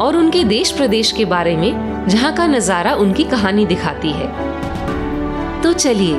और 0.00 0.16
उनके 0.16 0.42
देश 0.44 0.70
प्रदेश 0.72 1.12
के 1.12 1.24
बारे 1.24 1.56
में, 1.56 2.06
जहाँ 2.08 2.32
का 2.36 2.46
नज़ारा 2.46 2.94
उनकी 2.94 3.24
कहानी 3.24 3.66
दिखाती 3.66 4.10
है। 4.10 5.62
तो 5.62 5.72
चलिए, 5.72 6.18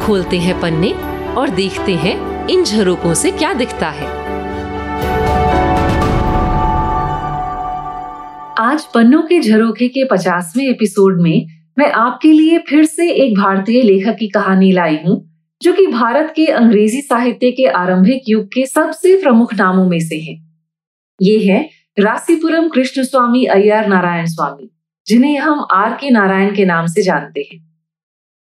खोलते 0.00 0.38
हैं 0.38 0.60
पन्ने 0.60 0.92
और 1.34 1.50
देखते 1.50 1.94
हैं 1.94 2.16
इन 2.48 2.64
झरोकों 2.64 3.14
से 3.14 3.30
क्या 3.30 3.52
दिखता 3.52 3.88
है। 3.90 4.06
आज 8.60 8.84
पन्नों 8.84 9.22
के 9.22 9.40
झरोखे 9.40 9.88
के 9.88 10.04
पचासवें 10.04 10.64
एपिसोड 10.64 11.20
में 11.20 11.46
मैं 11.78 11.90
आपके 11.92 12.32
लिए 12.32 12.58
फिर 12.58 12.84
से 12.84 13.10
एक 13.12 13.36
भारतीय 13.38 13.82
लेखक 13.82 14.16
की 14.18 14.28
कहानी 14.28 14.72
लाई 14.72 14.98
हूँ, 15.06 15.16
जो 15.60 15.72
कि 15.72 15.86
भारत 15.86 16.32
के 16.36 16.46
अंग्रेज़ी 16.46 17.00
साहित्य 17.00 17.50
के 17.50 17.66
आरंभिक 17.68 18.28
युग 18.28 18.46
के 18.46 18.66
सबसे 18.66 19.16
प्रमुख 19.22 19.54
नामों 19.54 19.88
में 19.88 19.98
से 20.00 20.16
है। 20.16 20.36
ये 21.20 21.38
है 21.40 21.68
रासीपुरम 21.98 22.68
कृष्ण 22.68 23.02
स्वामी, 23.02 23.44
अय्यर 23.44 23.86
नारायण 23.86 24.26
स्वामी, 24.26 24.70
जिन्हें 25.06 25.38
हम 25.38 25.66
आर 25.72 25.98
के 26.00 26.10
नारायण 26.10 26.54
के 26.54 26.64
नाम 26.64 26.86
से 26.86 27.02
जानते 27.02 27.48
हैं। 27.52 27.78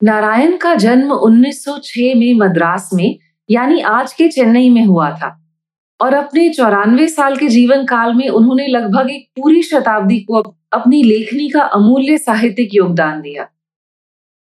नारायण 0.04 0.58
का 0.58 0.76
जन्म 0.76 1.12
1906 1.12 2.16
में 2.16 2.34
मद्रास 2.34 2.90
में, 2.94 3.20
यानी 3.50 3.82
आज 3.82 4.14
के 4.14 4.28
चेन्नई 4.28 4.70
में 4.70 4.86
हुआ 4.86 5.12
था। 5.12 5.56
और 6.02 6.14
अपने 6.14 6.50
चौरानवे 6.50 7.08
साल 7.08 7.38
के 7.38 7.48
जीवन 7.48 7.86
काल 7.86 8.14
में 8.14 8.30
उन्होंने 8.30 8.68
लगभग 8.68 9.10
एक 9.10 9.30
पूरी 9.42 9.64
शताब्दी 9.64 10.20
को 10.20 10.36
अपनी 10.74 11.04
लेखनी 11.04 11.50
का 11.50 11.62
अमूल्य 11.62 12.18
साहित्यिक 12.18 12.70
योगदान 12.74 13.22
दिया। 13.22 13.48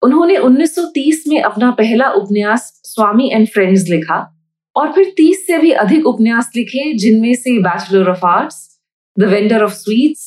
उन्होंने 0.01 0.37
1930 0.37 1.23
में 1.27 1.41
अपना 1.41 1.71
पहला 1.71 2.09
उपन्यास, 2.09 2.81
स्वामी 2.83 3.29
एंड 3.33 3.47
फ्रेंड्स, 3.47 3.89
लिखा। 3.89 4.47
और 4.75 4.91
फिर 4.91 5.13
30 5.17 5.47
से 5.47 5.57
भी 5.57 5.71
अधिक 5.71 6.07
उपन्यास 6.07 6.51
लिखे, 6.55 6.93
जिनमें 6.93 7.35
से 7.35 7.59
Bachelor 7.59 8.09
of 8.09 8.25
Arts 8.25 8.74
The 9.17 9.23
Vendor 9.23 9.63
of 9.63 9.73
Sweets 9.73 10.23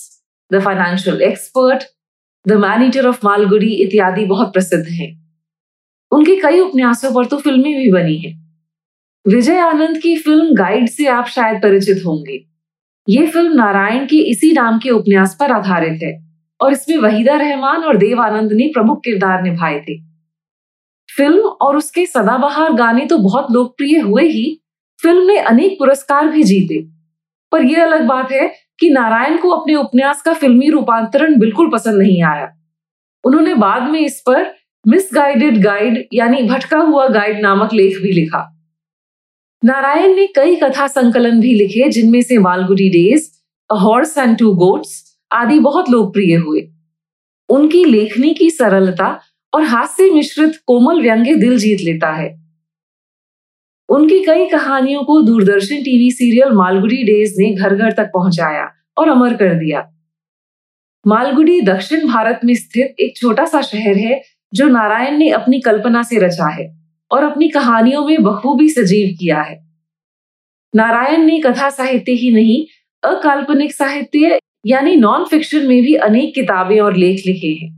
The 0.51 0.61
Financial 0.65 1.23
Expert 1.23 1.83
The 2.47 2.53
Manager 2.53 3.07
of 3.07 3.19
Malgudi 3.25 3.73
इत्यादि 3.75 4.25
बहुत 4.25 4.53
प्रसिद्ध 4.53 4.87
हैं। 4.89 5.11
उनके 6.13 6.37
कई 6.37 6.61
उपन्यासों 6.61 7.11
पर 7.15 7.27
तो 7.27 7.37
फ़िल्में 7.37 7.75
भी 7.77 7.91
बनी 7.93 8.17
हैं। 8.17 8.37
विजय 9.27 9.59
आनंद 9.59 9.99
की 9.99 10.17
फ़िल्म 10.17 10.55
गाइड 10.55 10.89
से 10.89 11.07
आप 11.07 11.27
शायद 11.27 11.63
परिचित 11.63 12.03
होंगे। 12.07 12.45
ये 13.09 13.27
फ़िल्म 13.27 13.53
नारायण 13.53 14.07
के 14.07 14.17
इसी 14.31 14.53
नाम 14.53 14.79
के 14.79 14.91
उपन्यास 14.91 15.37
पर 15.41 15.53
आधारित 15.53 16.03
है 16.03 16.13
और 16.61 16.73
इसमें 16.73 16.97
वहीदा 16.97 17.37
रहमान 17.37 17.85
और 17.85 17.97
देव 17.97 18.21
आनंद 18.21 18.53
ने 18.53 18.71
प्रमुख 18.75 19.01
किरदार 19.05 19.43
निभाए 19.43 19.81
थे। 19.81 19.99
फ़िल्म 21.09 21.41
और 21.41 21.77
उसके 21.77 22.07
सदाबहार 22.07 22.73
गाने 22.73 23.05
तो 23.07 23.19
बहुत 23.19 23.51
लोकप्रिय 23.51 23.99
हुए 23.99 24.25
ही, 24.25 24.61
फ़िल्म 25.01 25.27
ने 25.27 25.39
अनेक 25.39 25.79
पुरस्कार 25.79 26.29
भी 26.29 26.43
जीते। 26.43 26.81
पर 27.53 27.65
यह 27.65 27.85
अलग 27.85 28.07
बात 28.07 28.33
है 28.33 28.47
कि 28.81 28.91
नारायण 28.91 29.37
को 29.37 29.51
अपने 29.51 29.75
उपन्यास 29.75 30.23
का 30.23 30.33
फिल्मी 30.33 30.69
रूपांतरण 30.69 31.39
बिल्कुल 31.39 31.71
पसंद 31.71 31.99
नहीं 31.99 32.23
आया। 32.23 32.49
उन्होंने 33.25 33.55
बाद 33.55 33.83
में 33.83 34.01
इस 34.01 34.23
पर 34.27 34.55
मिसगाइडेड 34.87 35.59
गाइड 35.63 36.09
यानी 36.13 36.43
भटका 36.43 36.79
हुआ 36.79 37.09
गाइड 37.09 37.41
नामक 37.41 37.73
लेख 37.73 37.99
भी 38.03 38.13
लिखा। 38.13 38.55
नारायण 39.65 40.15
ने 40.17 40.27
कई 40.27 40.57
कथा 40.57 40.87
संकलन 40.87 41.41
भी 41.41 41.55
लिखे, 41.55 41.89
जिनमें 41.89 42.23
से 42.23 42.39
Malgudi 42.39 42.89
Days 42.89 43.29
A 43.71 43.75
Horse 43.75 44.19
and 44.19 44.39
Two 44.39 44.55
Goats 44.55 45.19
आदि 45.33 45.59
बहुत 45.59 45.91
लोकप्रिय 45.91 46.37
हुए। 46.37 46.69
उनकी 47.49 47.85
लेखनी 47.85 48.35
की 48.35 48.51
सरलता 48.51 49.21
और 49.55 49.63
हास्य 49.63 50.11
मिश्रित 50.11 50.53
कोमल 50.67 51.01
व्यंग्य 51.03 51.35
दिल 51.35 51.59
जीत 51.59 51.81
लेता 51.81 52.13
है। 52.13 52.48
उनकी 53.89 54.25
कई 54.25 54.47
कहानियों 54.47 55.03
को 55.03 55.21
Doordarshan 55.23 55.77
TV 55.77 56.11
serial 56.11 56.53
Malgudi 56.53 57.03
Days 57.05 57.35
ने 57.39 57.55
घर 57.55 57.75
घर 57.75 57.93
तक 57.93 58.07
पहुँचाया 58.07 58.69
और 58.99 59.09
अमर 59.09 59.35
कर 59.35 59.55
दिया। 59.55 59.89
मालगुडी 61.07 61.61
दक्षिण 61.61 62.07
भारत 62.09 62.41
में 62.45 62.55
स्थित 62.55 62.95
एक 63.01 63.17
छोटा 63.17 63.45
सा 63.45 63.61
शहर 63.61 63.97
है, 63.97 64.23
जो 64.55 64.69
नारायण 64.69 65.17
ने 65.19 65.29
अपनी 65.29 65.61
कल्पना 65.61 66.03
से 66.03 66.19
रचा 66.19 66.49
है 66.49 66.79
और 67.11 67.25
अपनी 67.25 67.49
कहानियों 67.49 68.07
में 68.07 68.23
बखूबी 68.23 68.69
सजीव 68.69 69.17
किया 69.21 69.41
है। 69.43 69.67
नारायण 70.77 71.21
ने 71.21 71.41
कथा 71.41 71.71
साहित्य 71.71 72.13
ही 72.13 72.31
नहीं, 72.31 72.67
अकाल्पनिक 73.03 73.73
साहित्य 73.73 74.39
यानी 74.67 74.97
नॉन 74.97 75.25
फिक्शन 75.25 75.67
में 75.67 75.83
भी 75.83 75.95
अनेक 75.95 76.35
किताबें 76.35 76.81
और 76.81 76.97
लेख 76.97 77.23
लिखे 77.27 77.49
हैं। 77.49 77.77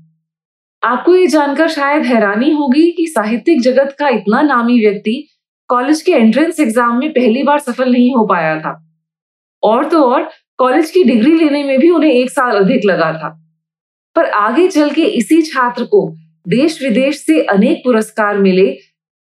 आपको 0.82 1.16
ये 1.16 1.26
जानकर 1.26 1.68
शायद 1.68 2.02
हैरानी 2.02 2.50
होगी 2.50 2.90
कि 2.90 3.06
साहित्यिक 3.06 3.60
जगत 3.60 3.96
का 3.98 4.08
इतना 4.08 4.42
नामी 4.42 4.80
व्यक्ति 4.80 5.29
कॉलेज 5.70 6.02
के 6.02 6.12
एंट्रेंस 6.12 6.60
एग्ज़ाम 6.60 6.98
में 6.98 7.10
पहली 7.10 7.42
बार 7.42 7.58
सफल 7.58 7.90
नहीं 7.92 8.14
हो 8.14 8.24
पाया 8.26 8.58
था। 8.60 8.72
और 9.62 9.88
तो 9.88 10.02
और, 10.04 10.28
कॉलेज 10.58 10.90
की 10.90 11.02
डिग्री 11.04 11.32
लेने 11.34 11.62
में 11.64 11.78
भी 11.78 11.90
उन्हें 11.90 12.12
एक 12.12 12.30
साल 12.30 12.56
अधिक 12.56 12.84
लगा 12.84 13.12
था। 13.12 13.28
पर 14.16 14.30
आगे 14.36 14.66
चल 14.68 14.90
के 14.90 15.02
इसी 15.02 15.40
छात्र 15.42 15.84
को 15.84 16.08
देश 16.46 16.82
विदेश 16.82 17.24
से 17.24 17.40
अनेक 17.46 17.82
पुरस्कार 17.84 18.38
मिले, 18.38 18.66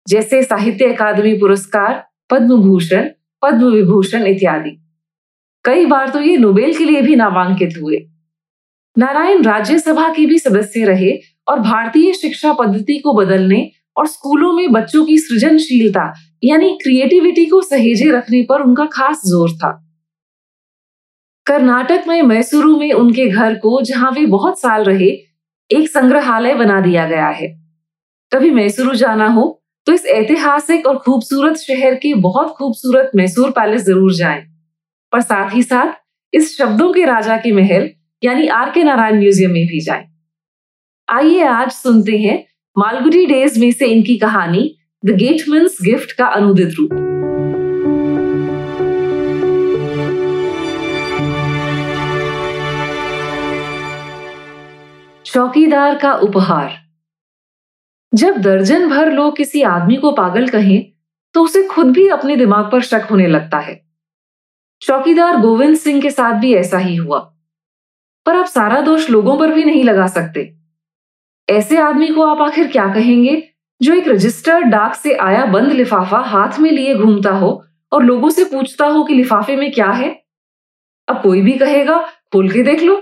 जैसे 0.07 0.41
साहित्य 0.43 0.93
अकादमी 0.93 1.33
पुरस्कार 1.39 2.03
पद्म 2.29 2.61
भूषण 2.61 3.09
पद्म 3.41 3.69
विभूषण 3.71 4.25
इत्यादि। 4.27 4.75
कई 5.65 5.85
बार 5.85 6.09
तो 6.09 6.19
ये 6.19 6.37
नोबेल 6.37 6.77
के 6.77 6.85
लिए 6.85 7.01
भी 7.01 7.15
नामांकित 7.15 7.77
हुए। 7.81 7.97
नारायण 8.95 9.43
राज्यसभा 9.43 10.07
के 10.09 10.25
भी 10.25 10.37
सदस्य 10.39 10.85
रहे 10.85 11.11
और 11.47 11.59
भारतीय 11.59 12.13
शिक्षा 12.13 12.53
पद्धति 12.53 12.97
को 12.97 13.13
बदलने 13.13 13.69
और 13.97 14.07
स्कूलों 14.07 14.51
में 14.53 14.71
बच्चों 14.71 15.05
की 15.05 15.17
सृजनशीलता, 15.17 16.13
यानी 16.43 16.77
क्रिएटिविटी 16.83 17.45
को 17.45 17.61
सहेजे 17.61 18.11
रखने 18.11 18.41
पर 18.43 18.61
उनका 18.61 18.85
खास 18.93 19.21
ज़ोर 19.25 19.51
था। 19.53 19.71
कर्नाटक 21.47 22.03
में 22.07 22.21
मैसूरू 22.23 22.77
में 22.77 22.91
उनके 22.93 23.27
घर 23.27 23.55
को, 23.55 23.81
जहाँ 23.81 24.11
वे 24.11 24.25
बहुत 24.27 24.59
साल 24.61 24.83
रहे, 24.83 25.09
एक 25.69 25.87
संग्रहालय 25.89 26.53
बना 26.55 26.79
दिया 26.81 27.05
गया 27.07 27.27
है। 27.29 27.47
कभी 28.31 28.51
मैसूरू 28.51 28.93
जाना 28.95 29.27
हो 29.29 29.59
तो 29.87 29.93
इस 29.93 30.05
ऐतिहासिक 30.05 30.85
और 30.87 30.97
खूबसूरत 30.97 31.57
शहर 31.57 31.95
के 31.95 32.13
बहुत 32.21 32.53
खूबसूरत 32.57 33.11
मैसूर 33.15 33.49
पैलेस 33.51 33.81
ज़रूर 33.81 34.13
जाएँ। 34.13 34.41
पर 35.13 35.21
साथ 35.21 35.53
ही 35.53 35.63
साथ, 35.63 35.93
इस 36.33 36.57
शब्दों 36.57 36.91
के 36.93 37.03
राजा 37.05 37.37
के 37.37 37.51
महल, 37.51 37.89
यानी 38.23 38.47
आर 38.49 38.69
के 38.71 38.83
नारायण 38.83 39.19
म्यूज़ियम 39.19 39.51
में 39.51 39.65
भी 39.67 39.79
जाएँ। 39.79 40.05
आइए 41.07 41.43
आज 41.43 41.71
सुनते 41.71 42.17
हैं 42.17 42.37
मालगुडी 42.77 43.25
डेज़ 43.25 43.59
में 43.59 43.71
से 43.71 43.85
इनकी 43.85 44.17
कहानी 44.17 44.77
द 45.05 45.09
गेटमैन्स 45.09 45.77
गिफ्ट 45.81 46.11
का 46.11 46.25
अनुदित 46.25 46.75
रूप। 46.79 46.89
चौकीदार 55.25 55.95
का 55.95 56.13
उपहार। 56.13 56.71
जब 58.13 58.37
दर्जन 58.37 58.89
भर 58.89 59.11
लोग 59.11 59.37
किसी 59.37 59.61
आदमी 59.61 59.95
को 59.95 60.11
पागल 60.11 60.47
कहें 60.47 60.91
तो 61.33 61.43
उसे 61.43 61.63
खुद 61.63 61.91
भी 61.91 62.07
अपने 62.07 62.35
दिमाग 62.35 62.71
पर 62.71 62.81
शक 62.81 63.07
होने 63.11 63.27
लगता 63.27 63.59
है। 63.59 63.81
चौकीदार 64.81 65.37
गोविंद 65.37 65.77
सिंह 65.77 66.01
के 66.01 66.09
साथ 66.09 66.33
भी 66.33 66.53
ऐसा 66.55 66.77
ही 66.77 66.95
हुआ। 66.95 67.19
पर 68.25 68.35
आप 68.35 68.45
सारा 68.45 68.81
दोष 68.81 69.09
लोगों 69.09 69.37
पर 69.37 69.53
भी 69.53 69.63
नहीं 69.63 69.83
लगा 69.83 70.07
सकते। 70.07 70.62
ऐसे 71.49 71.77
आदमी 71.77 72.07
को 72.07 72.21
आप 72.21 72.41
आखिर 72.41 72.67
क्या 72.67 72.93
कहेंगे? 72.93 73.49
जो 73.81 73.93
एक 73.93 74.07
रजिस्टर्ड 74.07 74.65
डाक 74.65 74.95
से 74.95 75.13
आया 75.13 75.45
बंद 75.45 75.71
लिफाफा 75.71 76.17
हाथ 76.17 76.59
में 76.59 76.71
लिए 76.71 76.95
घूमता 76.95 77.31
हो 77.31 77.65
और 77.91 78.03
लोगों 78.03 78.29
से 78.29 78.45
पूछता 78.45 78.85
हो 78.85 79.03
कि 79.03 79.13
लिफाफे 79.13 79.55
में 79.55 79.71
क्या 79.71 79.89
है? 79.89 80.23
अब 81.07 81.21
कोई 81.21 81.41
भी 81.41 81.51
कहेगा, 81.51 82.01
खोल 82.01 82.49
के 82.49 82.63
देख 82.63 82.83
लो। 82.83 82.95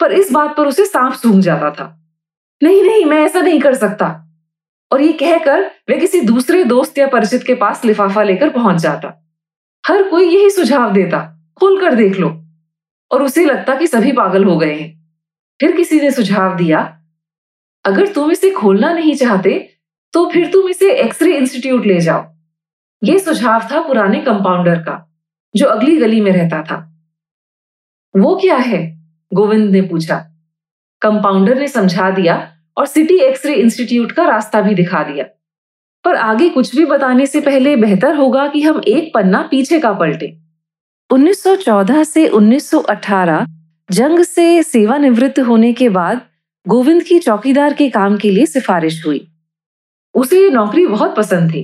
पर 0.00 0.12
इस 0.12 0.32
बात 0.32 0.56
पर 0.56 0.66
उसे 0.66 0.84
सांप 0.84 1.14
सूंघ 1.14 1.42
जाता 1.42 1.70
था। 1.70 2.08
नहीं 2.62 2.82
नहीं, 2.82 3.04
मैं 3.04 3.22
ऐसा 3.22 3.40
नहीं 3.40 3.60
कर 3.60 3.74
सकता। 3.74 4.28
और 4.92 5.02
ये 5.02 5.12
कहकर 5.12 5.70
वे 5.88 5.98
किसी 5.98 6.20
दूसरे 6.20 6.64
दोस्त 6.64 6.98
या 6.98 7.06
परिचित 7.06 7.42
के 7.42 7.54
पास 7.54 7.84
लिफाफा 7.84 8.22
लेकर 8.22 8.50
पहुँच 8.50 8.76
जाता। 8.76 9.28
हर 9.86 10.02
कोई 10.02 10.28
यही 10.28 10.50
सुझाव 10.50 10.92
देता, 10.92 11.48
खोल 11.60 11.80
कर 11.80 11.94
देख 11.94 12.16
लो। 12.16 12.44
और 13.10 13.22
उसे 13.22 13.44
लगता 13.44 13.74
कि 13.74 13.86
सभी 13.86 14.12
पागल 14.12 14.44
हो 14.44 14.58
गए 14.58 14.74
हैं। 14.74 15.16
फिर 15.60 15.76
किसी 15.76 16.00
ने 16.00 16.10
सुझाव 16.10 16.56
दिया 16.56 16.94
अगर 17.88 18.12
तुम 18.12 18.30
इसे 18.32 18.50
खोलना 18.50 18.92
नहीं 18.92 19.14
चाहते 19.14 19.58
तो 20.14 20.28
फिर 20.30 20.46
तुम 20.46 20.68
इसे 20.68 20.92
एक्सरे 20.92 21.36
इंस्टीट्यूट 21.36 21.86
ले 21.86 22.00
जाओ। 22.00 22.24
ये 23.02 23.18
सुझाव 23.18 23.68
था 23.72 23.80
पुराने 23.80 24.20
कंपाउंडर 24.20 24.78
का, 24.78 24.94
जो 25.56 25.66
अगली 25.66 25.96
गली 25.96 26.20
में 26.20 26.30
रहता 26.32 26.62
था। 26.62 26.76
वो 28.14 28.34
क्या 28.36 28.56
है? 28.56 28.80
गोविंद 29.34 29.70
ने 29.70 29.80
पूछा। 29.82 30.16
कंपाउंडर 31.02 31.58
ने 31.58 31.68
समझा 31.68 32.10
दिया 32.10 32.36
और 32.76 32.86
सिटी 32.86 33.18
एक्सरे 33.18 33.54
इंस्टीट्यूट 33.54 34.12
का 34.12 34.24
रास्ता 34.24 34.60
भी 34.60 34.74
दिखा 34.74 35.02
दिया। 35.02 35.24
पर 36.04 36.16
आगे 36.16 36.48
कुछ 36.48 36.74
भी 36.76 36.84
बताने 36.84 37.26
से 37.26 37.40
पहले 37.40 37.76
बेहतर 37.76 38.14
होगा 38.14 38.46
कि 38.46 38.62
हम 38.62 38.80
एक 38.88 39.12
पन्ना 39.14 39.42
पीछे 39.50 39.78
का 39.80 39.92
पलटे। 39.92 40.36
1914 41.10 42.04
से 42.04 42.26
1918 42.28 43.46
जंग 43.90 44.22
से 44.22 44.62
सेवानिवृत्त 44.62 45.40
होने 45.40 45.72
के 45.72 45.88
बाद 45.88 46.20
गोविंद 46.68 47.02
की 47.02 47.18
चौकीदार 47.18 47.74
के 47.74 47.88
काम 47.90 48.16
के 48.16 48.30
लिए 48.30 48.46
सिफारिश 48.46 49.06
हुई। 49.06 49.26
उसे 50.14 50.40
ये 50.42 50.50
नौकरी 50.50 50.86
बहुत 50.86 51.16
पसंद 51.16 51.50
थी। 51.50 51.62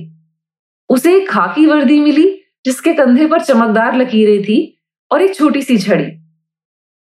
उसे 0.89 1.15
एक 1.17 1.29
खाकी 1.29 1.65
वर्दी 1.65 1.99
मिली, 1.99 2.41
जिसके 2.65 2.93
कंधे 2.93 3.27
पर 3.27 3.41
चमकदार 3.41 3.95
लकीरें 3.95 4.43
थी 4.43 4.57
और 5.11 5.21
एक 5.21 5.35
छोटी 5.35 5.61
सी 5.61 5.77
छड़ी। 5.77 6.05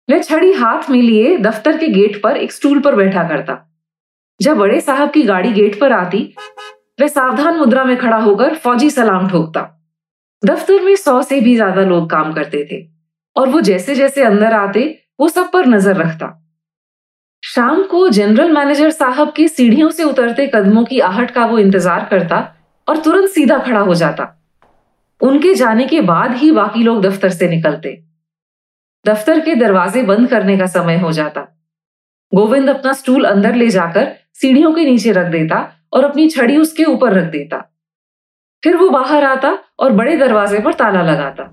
वह 0.08 0.22
छड़ी 0.22 0.52
हाथ 0.52 0.90
में 0.90 1.00
लिए 1.02 1.36
दफ्तर 1.38 1.78
के 1.78 1.88
गेट 1.88 2.22
पर 2.22 2.36
एक 2.36 2.52
स्टूल 2.52 2.80
पर 2.80 2.96
बैठा 2.96 3.28
करता। 3.28 3.58
जब 4.40 4.56
बड़े 4.56 4.80
साहब 4.80 5.10
की 5.10 5.22
गाड़ी 5.22 5.52
गेट 5.52 5.80
पर 5.80 5.92
आती, 5.92 6.34
वह 7.00 7.08
सावधान 7.08 7.58
मुद्रा 7.58 7.84
में 7.84 7.96
खड़ा 7.96 8.18
होकर 8.18 8.54
फौजी 8.54 8.90
सलाम 8.90 9.30
ठोकता। 9.30 9.68
दफ्तर 10.44 10.82
में 10.82 10.94
सौ 10.96 11.22
से 11.22 11.40
भी 11.40 11.54
ज़्यादा 11.54 11.84
लोग 11.84 12.10
काम 12.10 12.32
करते 12.32 12.66
थे 12.72 12.84
और 13.36 13.48
वो 13.48 13.60
जैसे 13.60 13.94
जैसे 13.94 14.22
अंदर 14.22 14.52
आते, 14.52 14.98
वो 15.20 15.28
सब 15.28 15.50
पर 15.52 15.66
नज़र 15.66 15.96
रखता। 15.96 16.38
शाम 17.54 17.82
को 17.82 18.08
जनरल 18.08 18.52
मैनेजर 18.52 18.90
साहब 18.90 19.32
के 19.32 19.46
सीढ़ियों 19.48 19.90
से 19.90 20.04
उतरते 20.04 20.46
कदमों 20.46 20.84
की 20.84 21.00
आहट 21.00 21.30
का 21.30 21.44
वो 21.46 21.58
इंतज़ार 21.58 22.06
करता 22.10 22.38
और 22.88 22.96
तुरंत 22.96 23.28
सीधा 23.28 23.58
खड़ा 23.58 23.80
हो 23.80 23.94
जाता। 23.94 24.26
उनके 25.20 25.54
जाने 25.54 25.86
के 25.86 26.00
बाद 26.00 26.36
ही 26.36 26.50
बाकी 26.52 26.82
लोग 26.82 27.02
दफ्तर 27.02 27.28
से 27.28 27.48
निकलते। 27.48 27.92
दफ्तर 29.04 29.40
के 29.40 29.54
दरवाजे 29.54 30.02
बंद 30.02 30.28
करने 30.28 30.56
का 30.58 30.66
समय 30.66 30.98
हो 30.98 31.12
जाता। 31.12 31.40
गोविंद 32.34 32.70
अपना 32.70 32.92
स्टूल 32.92 33.24
अंदर 33.24 33.54
ले 33.54 33.68
जाकर 33.68 34.10
सीढ़ियों 34.32 34.72
के 34.72 34.84
नीचे 34.84 35.12
रख 35.12 35.26
देता 35.26 35.60
और 35.92 36.04
अपनी 36.04 36.28
छड़ी 36.30 36.56
उसके 36.56 36.84
ऊपर 36.84 37.12
रख 37.12 37.30
देता। 37.30 37.62
फिर 38.62 38.76
वो 38.76 38.88
बाहर 38.90 39.24
आता 39.24 39.58
और 39.78 39.92
बड़े 39.92 40.16
दरवाजे 40.16 40.60
पर 40.60 40.74
ताला 40.74 41.02
लगाता। 41.02 41.52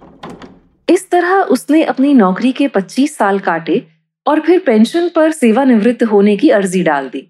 इस 0.90 1.10
तरह 1.12 1.42
उसने 1.52 1.84
अपनी 1.84 2.14
नौकरी 2.14 2.52
के 2.52 2.68
25 2.68 3.18
साल 3.18 3.40
काटे 3.40 3.88
और 4.30 4.40
फिर 4.40 4.60
पेंशन 4.60 5.10
पर 5.10 5.32
सेवानिवृत्त 5.34 6.04
होने 6.06 6.36
की 6.38 6.50
अर्जी 6.52 6.84
डाल 6.84 7.10
दी। 7.10 7.28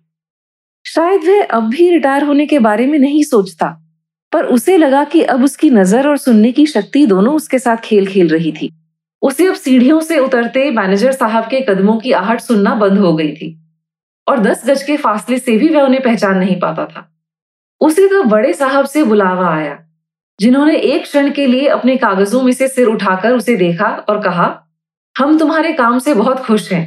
शायद 0.85 1.23
वह 1.23 1.43
अब 1.47 1.69
भी 1.69 1.89
रिटायर 1.89 2.23
होने 2.23 2.45
के 2.45 2.59
बारे 2.59 2.85
में 2.87 2.97
नहीं 2.99 3.23
सोचता, 3.25 3.67
पर 4.31 4.45
उसे 4.47 4.77
लगा 4.77 5.03
कि 5.05 5.21
अब 5.23 5.43
उसकी 5.43 5.69
नज़र 5.71 6.07
और 6.07 6.17
सुनने 6.17 6.51
की 6.51 6.65
शक्ति 6.67 7.05
दोनों 7.07 7.35
उसके 7.35 7.59
साथ 7.59 7.77
खेल 7.83 8.07
खेल 8.07 8.29
रही 8.29 8.51
थी। 8.51 8.71
उसे 9.21 9.45
अब 9.47 9.53
सीढ़ियों 9.55 9.99
से 10.01 10.19
उतरते 10.19 10.69
मैनेजर 10.71 11.11
साहब 11.13 11.47
के 11.49 11.61
कदमों 11.63 11.97
की 11.99 12.11
आहट 12.13 12.41
सुनना 12.41 12.75
बंद 12.77 12.97
हो 12.97 13.13
गई 13.15 13.31
थी, 13.33 13.55
और 14.27 14.39
दस 14.39 14.65
गज 14.65 14.83
के 14.83 14.97
फासले 14.97 15.37
से 15.39 15.57
भी 15.57 15.69
वह 15.69 15.81
उन्हें 15.81 16.01
पहचान 16.03 16.37
नहीं 16.37 16.59
पाता 16.59 16.85
था। 16.85 17.05
उसे 17.81 18.07
तो 18.07 18.23
बड़े 18.25 18.53
साहब 18.53 18.85
से 18.85 19.03
बुलावा 19.05 19.47
आया, 19.49 19.77
जिन्होंने 20.39 20.75
एक 20.75 21.03
क्षण 21.03 21.31
के 21.31 21.45
लिए 21.47 21.67
अपने 21.69 21.95
कागजों 21.97 22.41
में 22.43 22.51
से 22.53 22.67
सिर 22.67 22.87
उठाकर 22.87 23.33
उसे 23.33 23.55
देखा 23.57 23.87
और 24.09 24.21
कहा 24.21 24.47
हम 25.15 25.37
तुम्हारे 25.39 25.73
काम 25.73 25.99
से 25.99 26.13
बहुत 26.13 26.39
खुश 26.39 26.71
हैं। 26.71 26.85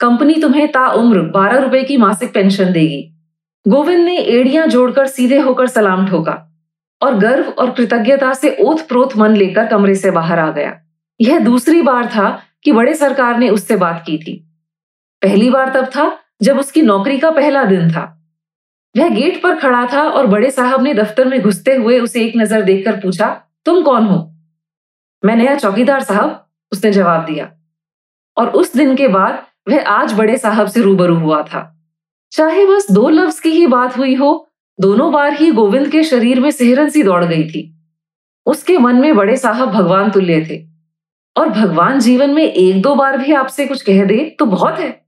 कंपनी 0.00 0.34
तुम्हें 0.34 0.66
ताउम्र 0.72 1.20
बारह 1.20 1.58
रुपए 1.58 1.82
की 1.82 1.96
मासिक 1.96 2.32
पेंशन 2.34 2.72
देगी। 2.72 3.02
गोविंद 3.66 4.04
ने 4.04 4.16
एड़ियाँ 4.16 4.66
जोड़कर 4.66 5.06
सीधे 5.06 5.38
होकर 5.38 5.66
सलाम 5.66 6.06
ठोका 6.08 6.32
और 7.02 7.18
गर्व 7.18 7.44
और 7.44 7.70
कृतज्ञता 7.70 8.32
से 8.34 8.56
ओथ 8.60 8.86
प्रोथ 8.88 9.16
मन 9.16 9.36
लेकर 9.36 9.66
कमरे 9.66 9.94
से 9.94 10.10
बाहर 10.10 10.38
आ 10.38 10.50
गया। 10.50 10.72
यह 11.20 11.38
दूसरी 11.38 11.82
बार 11.82 12.06
था 12.06 12.42
कि 12.64 12.72
बड़े 12.72 12.94
सरकार 12.94 13.38
ने 13.38 13.48
उससे 13.48 13.76
बात 13.76 14.02
की 14.06 14.18
थी। 14.18 14.36
पहली 15.22 15.50
बार 15.50 15.72
तब 15.74 15.84
था 15.86 16.18
जब 16.42 16.58
उसकी 16.58 16.82
नौकरी 16.82 17.18
का 17.18 17.30
पहला 17.30 17.64
दिन 17.64 17.90
था। 17.90 18.04
वह 18.96 19.08
गेट 19.08 19.42
पर 19.42 19.54
खड़ा 19.54 19.86
था 19.92 20.02
और 20.02 20.26
बड़े 20.26 20.50
साहब 20.50 20.82
ने 20.82 20.94
दफ्तर 20.94 21.28
में 21.28 21.40
घुसते 21.40 21.74
हुए 21.74 21.98
उसे 21.98 22.24
एक 22.24 22.36
नज़र 22.36 22.62
देखकर 22.62 22.96
पूछा, 22.96 23.28
तुम 23.64 23.82
कौन 23.82 24.06
हो? 24.06 24.18
मैं 25.24 25.36
नया 25.36 25.54
चौकीदार 25.54 26.02
साहब, 26.02 26.46
उसने 26.72 26.90
जवाब 26.92 27.24
दिया। 27.24 27.50
और 28.36 28.48
उस 28.48 28.76
दिन 28.76 28.96
के 28.96 29.08
बाद 29.08 29.46
वह 29.68 29.84
आज 29.86 30.12
बड़े 30.12 30.38
साहब 30.38 30.66
से 30.66 30.82
रूबरू 30.82 31.14
हुआ 31.14 31.42
था। 31.42 31.78
चाहे 32.32 32.66
बस 32.66 32.86
दो 32.90 33.08
लफ्ज 33.08 33.40
की 33.40 33.50
ही 33.50 33.66
बात 33.66 33.98
हुई 33.98 34.14
हो, 34.14 34.48
दोनों 34.80 35.12
बार 35.12 35.32
ही 35.32 35.50
गोविंद 35.52 35.88
के 35.88 36.04
शरीर 36.04 36.40
में 36.40 36.50
सेहरन 36.50 36.88
सी 36.88 37.02
दौड़ 37.02 37.24
गई 37.24 37.48
थी। 37.50 37.80
उसके 38.46 38.78
मन 38.78 38.96
में 38.96 39.16
बड़े 39.16 39.36
साहब 39.36 39.68
भगवान 39.68 40.10
तुल्य 40.10 40.46
थे। 40.50 40.72
और 41.36 41.48
भगवान 41.48 42.00
जीवन 42.00 42.30
में 42.30 42.42
एक 42.42 42.82
दो 42.82 42.94
बार 42.94 43.18
भी 43.18 43.32
आपसे 43.32 43.66
कुछ 43.66 43.82
कह 43.82 44.04
दे 44.04 44.36
तो 44.38 44.44
बहुत 44.44 44.78
है। 44.78 45.06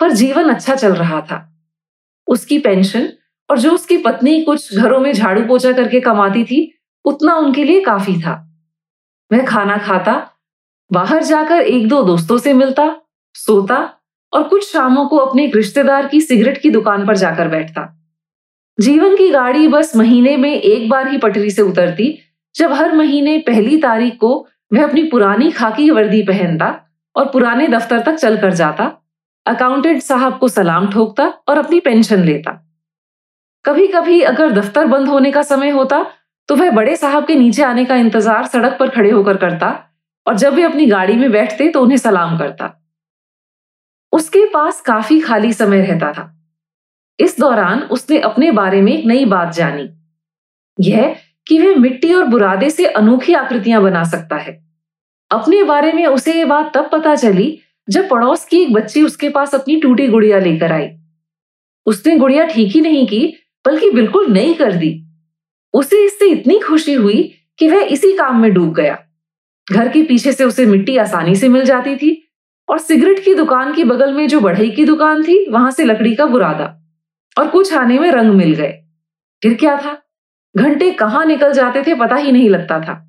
पर 0.00 0.12
जीवन 0.12 0.48
अच्छा 0.50 0.74
चल 0.74 0.92
रहा 0.92 1.20
था। 1.20 1.58
उसकी 2.26 2.58
पेंशन 2.58 3.08
और 3.50 3.58
जो 3.58 3.72
उसकी 3.72 3.96
पत्नी 3.96 4.42
कुछ 4.42 4.76
घरों 4.76 5.00
में 5.00 5.12
झाड़ू 5.12 5.42
पोछा 5.42 5.72
करके 5.72 6.00
कमाती 6.00 6.44
थी, 6.44 6.80
उतना 7.04 7.36
उनके 7.36 7.64
लिए 7.64 7.80
काफ़ी 7.80 8.20
था। 8.20 8.60
वह 9.32 9.44
खाना 9.44 9.78
खाता 9.78 10.30
बाहर 10.90 11.22
जाकर 11.24 11.60
एक 11.62 11.88
दो 11.88 12.02
दोस्तों 12.02 12.36
से 12.38 12.52
मिलता, 12.54 12.94
सोता 13.36 13.76
और 14.32 14.42
कुछ 14.42 14.70
शामों 14.72 15.04
को 15.06 15.16
अपने 15.16 15.44
एक 15.44 15.56
रिश्तेदार 15.56 16.06
की 16.06 16.20
सिगरेट 16.20 16.60
की 16.62 16.70
दुकान 16.70 17.06
पर 17.06 17.16
जाकर 17.16 17.48
बैठता। 17.48 17.86
जीवन 18.78 19.16
की 19.16 19.28
गाड़ी 19.30 19.68
बस 19.68 19.94
महीने 19.96 20.36
में 20.36 20.52
एक 20.52 20.88
बार 20.90 21.08
ही 21.08 21.18
पटरी 21.18 21.50
से 21.50 21.62
उतरती, 21.62 22.18
जब 22.54 22.72
हर 22.72 22.92
महीने 22.92 23.36
पहली 23.46 23.76
तारीख 23.78 24.16
को 24.20 24.34
वह 24.72 24.84
अपनी 24.84 25.02
पुरानी 25.02 25.50
खाकी 25.50 25.90
वर्दी 25.90 26.22
पहनता 26.22 26.74
और 27.16 27.28
पुराने 27.28 27.66
दफ्तर 27.68 28.00
तक 28.00 28.14
चलकर 28.14 28.54
जाता 28.54 28.90
अकाउंटेंट 29.46 30.02
साहब 30.02 30.38
को 30.38 30.48
सलाम 30.48 30.90
ठोकता 30.90 31.26
और 31.48 31.58
अपनी 31.58 31.80
पेंशन 31.80 32.24
लेता। 32.24 32.50
कभी 33.64 33.86
कभी 33.86 34.20
अगर 34.22 34.50
दफ्तर 34.52 34.86
बंद 34.86 35.08
होने 35.08 35.30
का 35.32 35.42
समय 35.42 35.70
होता 35.70 36.04
तो 36.48 36.56
वह 36.56 36.70
बड़े 36.70 36.96
साहब 36.96 37.26
के 37.26 37.34
नीचे 37.34 37.62
आने 37.62 37.84
का 37.84 37.96
इंतज़ार 37.96 38.46
सड़क 38.46 38.76
पर 38.80 38.88
खड़े 38.88 39.10
होकर 39.10 39.36
करता 39.36 39.70
और 40.26 40.36
जब 40.36 40.54
वे 40.54 40.62
अपनी 40.62 40.86
गाड़ी 40.86 41.16
में 41.16 41.32
बैठते 41.32 41.68
तो 41.68 41.82
उन्हें 41.82 41.98
सलाम 41.98 42.38
करता। 42.38 42.76
उसके 44.12 44.44
पास 44.46 44.80
काफ़ी 44.80 45.20
खाली 45.20 45.52
समय 45.52 45.80
रहता 45.80 46.12
था। 46.12 46.36
इस 47.20 47.40
दौरान 47.40 47.82
उसने 47.82 48.18
अपने 48.18 48.50
बारे 48.50 48.80
में 48.82 48.92
एक 48.92 49.06
नई 49.06 49.24
बात 49.24 49.52
जानी। 49.54 49.88
यह 50.80 51.16
कि 51.46 51.58
वह 51.58 51.76
मिट्टी 51.76 52.14
और 52.14 52.24
बुरादे 52.24 52.70
से 52.70 52.86
अनोखी 52.86 53.34
आकृतियाँ 53.34 53.82
बना 53.82 54.04
सकता 54.04 54.36
है। 54.36 54.64
अपने 55.30 55.62
बारे 55.62 55.92
में 55.92 56.06
उसे 56.06 56.34
ये 56.34 56.44
बात 56.44 56.72
तब 56.74 56.88
पता 56.92 57.16
चली 57.16 57.60
जब 57.88 58.08
पड़ोस 58.08 58.44
की 58.44 58.62
एक 58.62 58.72
बच्ची 58.72 59.02
उसके 59.02 59.28
पास 59.28 59.54
अपनी 59.54 59.76
टूटी 59.76 60.08
गुड़िया 60.08 60.38
लेकर 60.38 60.72
आई। 60.72 60.88
उसने 61.86 62.16
गुड़िया 62.18 62.46
ठीक 62.46 62.72
ही 62.72 62.80
नहीं 62.80 63.06
की, 63.06 63.36
बल्कि 63.64 63.90
बिल्कुल 63.90 64.32
नई 64.32 64.54
कर 64.54 64.72
दी। 64.72 65.06
उसे 65.72 66.04
इससे 66.04 66.30
इतनी 66.30 66.58
खुशी 66.58 66.92
हुई 66.92 67.34
कि 67.58 67.68
वह 67.68 67.80
इसी 67.80 68.12
काम 68.12 68.40
में 68.40 68.52
डूब 68.54 68.74
गया। 68.74 68.98
घर 69.72 69.88
के 69.88 70.02
पीछे 70.02 70.32
से 70.32 70.44
उसे 70.44 70.66
मिट्टी 70.66 70.96
आसानी 70.96 71.36
से 71.36 71.48
मिल 71.48 71.64
जाती 71.64 71.96
थी 71.96 72.26
और 72.68 72.78
सिगरेट 72.78 73.24
की 73.24 73.34
दुकान 73.34 73.74
के 73.74 73.84
बगल 73.84 74.12
में 74.12 74.28
जो 74.28 74.40
बढ़ई 74.40 74.70
की 74.70 74.84
दुकान 74.84 75.22
थी, 75.22 75.50
वहाँ 75.50 75.70
से 75.70 75.84
लकड़ी 75.84 76.14
का 76.14 76.26
बुरादा 76.26 76.82
और 77.38 77.48
कुछ 77.48 77.74
आने 77.74 77.98
में 77.98 78.10
रंग 78.10 78.34
मिल 78.34 78.54
गए। 78.54 78.72
फिर 79.42 79.54
क्या 79.54 79.76
था? 79.76 80.02
घंटे 80.56 80.90
कहाँ 80.90 81.26
निकल 81.26 81.52
जाते 81.52 81.82
थे 81.82 81.94
पता 81.94 82.16
ही 82.16 82.32
नहीं 82.32 82.50
लगता 82.50 82.80
था। 82.80 83.06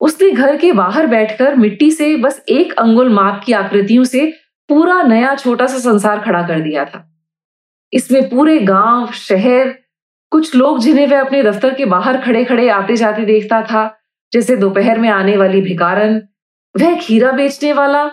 उसने 0.00 0.30
घर 0.30 0.56
के 0.56 0.72
बाहर 0.72 1.06
बैठकर 1.06 1.54
मिट्टी 1.54 1.90
से 1.90 2.16
बस 2.16 2.44
एक 2.48 2.72
अंगुल 2.72 3.08
माप 3.08 3.42
की 3.46 3.52
आकृतियों 3.52 4.04
से 4.04 4.34
पूरा 4.68 5.02
नया 5.02 5.34
छोटा 5.34 5.66
सा 5.66 5.78
संसार 5.78 6.20
खड़ा 6.20 6.42
कर 6.42 6.60
दिया 6.60 6.84
था। 6.84 7.10
इसमें 7.92 8.28
पूरे 8.30 8.58
गाँव, 8.58 9.12
शहर, 9.12 9.74
कुछ 10.30 10.54
लोग 10.54 10.78
जिन्हें 10.78 11.06
वह 11.06 11.20
अपने 11.20 11.42
दफ्तर 11.42 11.74
के 11.74 11.84
बाहर 11.84 12.20
खड़े 12.20 12.44
खड़े 12.44 12.68
आते 12.68 12.96
जाते 12.96 13.24
देखता 13.24 13.62
था 13.62 14.00
जैसे 14.34 14.56
दोपहर 14.56 14.98
में 14.98 15.08
आने 15.08 15.36
वाली 15.36 15.60
भिकारन 15.60 16.20
वह 16.74 16.98
खीरा 17.00 17.32
बेचने 17.32 17.72
वाला, 17.72 18.10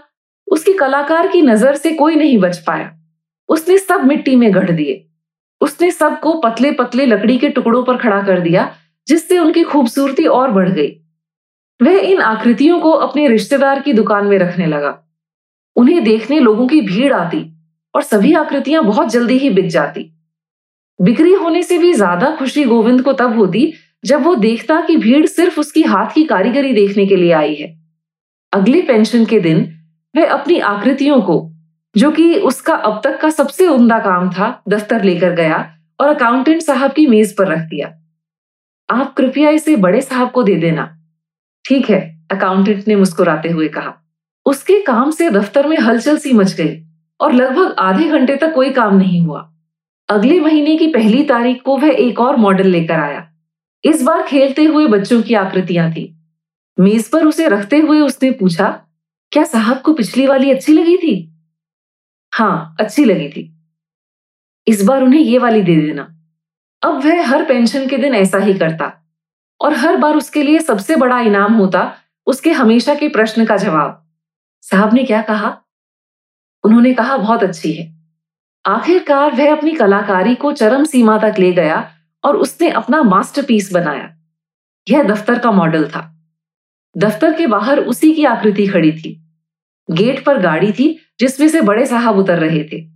उसकी 0.48 0.74
कलाकार 0.74 1.28
की 1.28 1.42
नज़र 1.42 1.76
से 1.76 1.94
कोई 1.94 2.16
नहीं 2.16 2.38
बच 2.38 2.58
पाया। 2.58 2.92
उसने 3.50 3.78
सब 3.78 4.04
मिट्टी 4.04 4.36
में 4.36 4.54
गढ़ 4.54 4.72
दिए। 4.72 5.08
उसने 5.62 5.92
सबको 5.92 6.34
पतले 6.34 6.72
पतले 6.72 7.06
लकड़ी 7.06 7.38
के 7.38 7.50
टुकड़ों 7.50 7.84
पर 7.84 7.98
खड़ा 7.98 8.22
कर 8.24 8.40
दिया, 8.40 8.76
जिससे 9.08 9.38
उनकी 9.40 9.64
खूबसूरती 9.64 10.26
और 10.26 10.52
बढ़ 10.52 10.70
गई। 10.70 10.90
वह 11.82 11.98
इन 12.00 12.22
आकृतियों 12.22 12.80
को 12.80 12.92
अपने 12.92 13.28
रिश्तेदार 13.28 13.82
की 13.82 13.94
दुकान 13.94 14.26
में 14.26 14.38
रखने 14.40 14.66
लगा। 14.66 14.98
उन्हें 15.76 16.04
देखने 16.04 16.40
लोगों 16.40 16.68
की 16.68 16.82
भीड़ 16.82 17.14
आती 17.14 17.46
और 17.96 18.02
सभी 18.02 18.34
आकृतियाँ 18.34 18.84
बहुत 18.84 19.12
जल्दी 19.12 19.38
ही 19.38 19.50
बिक 19.50 19.68
जाती। 19.68 20.12
बिक्री 21.02 21.34
होने 21.34 21.64
से 21.64 21.78
भी 21.78 21.94
ज़्यादा 21.94 22.36
खुशी 22.36 22.64
गोविंद 22.64 23.02
को 23.02 23.14
तब 23.14 23.36
होती 23.36 23.74
जब 24.06 24.22
वो 24.22 24.36
देखता 24.36 24.82
कि 24.82 24.98
भीड़ 24.98 25.26
सिर्फ़ 25.26 25.60
उसकी 25.60 25.82
हाथ 25.82 26.14
की 26.14 26.24
कारीगरी 26.24 26.74
देखने 26.74 27.06
के 27.06 27.16
लिए 27.16 27.32
आई 27.32 27.56
है। 27.56 27.80
अगले 28.54 28.82
पेंशन 28.82 29.26
के 29.26 29.40
दिन 29.40 29.74
वह 30.16 30.32
अपनी 30.32 30.60
आकृतियों 30.60 31.22
को, 31.22 31.52
जो 31.98 32.12
कि 32.12 32.36
उसका 32.36 32.74
अब 32.74 33.02
तक 33.04 33.22
का 33.22 33.30
सबसे 33.30 33.68
उमदा 33.68 34.00
काम 34.00 34.30
था, 34.30 34.64
दफ्तर 34.70 35.04
लेकर 35.04 35.32
गया 35.32 35.78
और 36.00 36.08
अकाउंटेंट 36.08 36.62
साहब 36.62 36.92
की 36.92 37.08
मेज 37.08 37.38
पर 37.38 37.48
रख 37.48 37.60
दिया। 37.60 38.02
आप 38.90 39.14
कृपया 39.14 39.50
इसे 39.50 39.76
बड़े 39.76 40.02
साहब 40.02 40.32
को 40.32 40.44
दे 40.44 40.56
देना। 40.56 40.98
ठीक 41.66 41.90
है 41.90 42.28
अकाउंटेंट 42.32 42.88
ने 42.88 42.96
मुस्कुराते 42.96 43.50
हुए 43.50 43.68
कहा। 43.68 43.94
उसके 44.46 44.82
काम 44.82 45.12
से 45.12 45.30
दफ्तर 45.30 45.68
में 45.68 45.78
हलचल 45.78 46.18
सी 46.18 46.34
मच 46.34 46.54
गई 46.54 46.84
और 47.22 47.34
लगभग 47.34 47.76
आधे 47.80 48.04
घंटे 48.04 48.36
तक 48.36 48.54
कोई 48.54 48.70
काम 48.70 48.98
नहीं 48.98 49.22
हुआ। 49.22 49.54
अगले 50.10 50.40
महीने 50.40 50.78
की 50.78 50.88
पहली 50.88 51.24
तारीख 51.24 51.62
को 51.62 51.78
वह 51.78 51.90
एक 51.90 52.20
और 52.20 52.36
मॉडल 52.36 52.68
लेकर 52.68 53.00
आया। 53.00 53.31
इस 53.84 54.02
बार 54.04 54.22
खेलते 54.24 54.64
हुए 54.66 54.88
बच्चों 54.88 55.22
की 55.22 55.34
आकृतियाँ 55.34 55.92
थी। 55.92 56.04
मेज 56.78 57.10
पर 57.10 57.26
उसे 57.26 57.48
रखते 57.48 57.78
हुए 57.78 58.00
उसने 58.00 58.32
पूछा, 58.32 58.70
क्या 59.32 59.44
साहब 59.44 59.82
को 59.82 59.94
पिछली 59.94 60.28
वाली 60.28 60.52
अच्छी 60.52 60.74
लगी 60.74 60.98
थी? 60.98 61.14
हाँ 62.34 62.76
अच्छी 62.80 63.06
लगी 63.06 63.30
थी। 63.30 63.52
इस 64.68 64.84
बार 64.84 65.04
उन्हें 65.04 65.22
ये 65.22 65.38
वाली 65.38 65.62
दे 65.62 65.76
देना। 65.76 66.04
अब 66.84 67.04
वह 67.06 67.28
हर 67.28 67.44
पेंशन 67.46 67.88
के 67.88 67.98
दिन 67.98 68.16
ऐसा 68.16 68.38
ही 68.38 68.54
करता 68.54 68.92
और 69.62 69.74
हर 69.74 69.98
बार 69.98 70.16
उसके 70.16 70.44
लिए 70.44 70.60
सबसे 70.60 70.96
बड़ा 70.96 71.20
इनाम 71.20 71.54
होता 71.54 71.96
उसके 72.28 72.52
हमेशा 72.52 72.96
के 72.96 73.08
प्रश्न 73.10 73.46
का 73.46 73.58
जवाब। 73.58 73.98
साहब 74.62 74.94
ने 74.94 75.04
क्या 75.04 75.22
कहा? 75.22 75.58
उन्होंने 76.64 76.94
कहा, 76.94 77.18
बहुत 77.18 77.44
अच्छी 77.44 77.74
है। 77.74 78.02
आखिरकार 78.66 79.32
वह 79.32 79.56
अपनी 79.56 79.72
कलाकारी 79.72 80.36
को 80.36 80.52
चरम 80.52 80.84
सीमा 80.84 81.18
तक 81.18 81.40
ले 81.40 81.52
गया 81.54 81.80
और 82.24 82.38
उसने 82.38 82.70
अपना 82.70 83.04
मास्टरपीस 83.04 83.74
बनाया। 83.74 84.18
यह 84.90 85.04
दफ्तर 85.04 85.40
का 85.40 85.52
मॉडल 85.52 85.88
था। 85.88 86.08
दफ्तर 86.98 87.34
के 87.34 87.48
बाहर 87.48 87.80
उसी 87.80 88.14
की 88.14 88.26
आकृति 88.26 88.68
खड़ी 88.68 88.92
थी। 88.92 89.30
गेट 89.92 90.26
पर 90.26 90.40
गाड़ी 90.40 90.72
थी 90.72 91.00
जिसमें 91.20 91.50
से 91.50 91.62
बड़े 91.62 91.86
साहब 91.86 92.18
उतर 92.18 92.40
रहे 92.40 92.64
थे। 92.64 92.90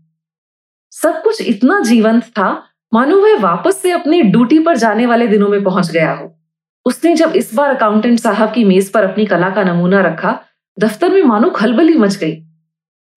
सब 0.92 1.22
कुछ 1.24 1.42
इतना 1.42 1.80
जीवंत 1.80 2.24
था, 2.24 2.64
मानो 2.94 3.20
वह 3.22 3.40
वापस 3.40 3.82
से 3.82 3.92
अपनी 3.92 4.22
ड्यूटी 4.22 4.60
पर 4.60 4.78
जाने 4.78 5.06
वाले 5.06 5.28
दिनों 5.28 5.50
में 5.50 5.64
पहुँच 5.64 5.92
गया 5.92 6.14
हो। 6.14 6.40
उसने 6.86 7.16
जब 7.16 7.32
इस 7.36 7.54
बार 7.54 7.76
अकाउंटेंट 7.76 8.20
साहब 8.20 8.54
की 8.54 8.64
मेज 8.64 8.92
पर 8.92 9.04
अपनी 9.04 9.26
कला 9.26 9.50
का 9.50 9.64
नमूना 9.64 10.02
रखा, 10.02 10.40
दफ्तर 10.80 11.10
में 11.10 11.24
मानो 11.24 11.50
खलबली 11.50 11.98
मच 11.98 12.16
गई। 12.16 12.46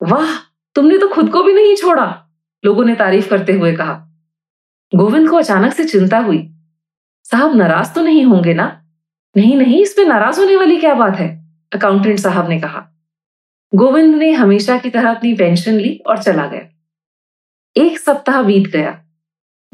वाह, 0.03 0.37
तुमने 0.75 0.99
तो 0.99 1.09
खुद 1.09 1.31
को 1.31 1.43
भी 1.43 1.53
नहीं 1.53 1.77
छोड़ा, 1.77 2.29
लोगों 2.65 2.85
ने 2.85 2.95
तारीफ़ 2.95 3.31
करते 3.31 3.53
हुए 3.53 3.73
कहा। 3.73 4.08
गोविंद 4.95 5.28
को 5.28 5.37
अचानक 5.37 5.73
से 5.73 5.85
चिंता 5.85 6.18
हुई। 6.18 6.54
साहब, 7.25 7.57
नाराज़ 7.57 7.95
तो 7.95 8.02
नहीं 8.02 8.25
होंगे 8.25 8.54
ना? 8.54 8.85
नहीं 9.37 9.57
नहीं 9.57 9.83
इसमें 9.83 10.07
नाराज़ 10.07 10.40
होने 10.40 10.57
वाली 10.57 10.76
क्या 10.76 10.95
बात 10.95 11.16
है? 11.16 11.49
अकाउंटेंट 11.75 12.18
साहब 12.18 12.49
ने 12.49 12.61
कहा। 12.61 12.88
गोविंद 13.75 14.14
ने 14.14 14.33
हमेशा 14.33 14.78
की 14.78 14.90
तरह 14.90 15.11
अपनी 15.11 15.35
पेंशन 15.35 15.75
ली 15.75 16.02
और 16.07 16.23
चला 16.23 16.47
गया। 16.47 16.68
एक 17.76 17.99
सप्ताह 17.99 18.42
बीत 18.42 18.68
गया। 18.68 19.04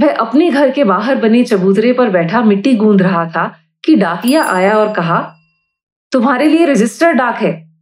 वह 0.00 0.16
अपने 0.16 0.50
घर 0.50 0.70
के 0.70 0.84
बाहर 0.84 1.14
बने 1.14 1.44
चबूतरे 1.44 1.92
पर 1.92 2.10
बैठा 2.10 2.42
मिट्टी 2.42 2.76
गूंद 2.76 3.02
रहा 3.02 3.30
था 3.30 3.58
कि 3.84 3.96
डाकिया 3.96 4.44
आया 4.44 4.74
और 4.74 4.92
कहा, 4.92 5.36
तुम्हारे 6.12 6.48
लिए 6.48 6.66
रजिस्टर 6.66 7.12
डाक 7.12 7.36
है। 7.36 7.74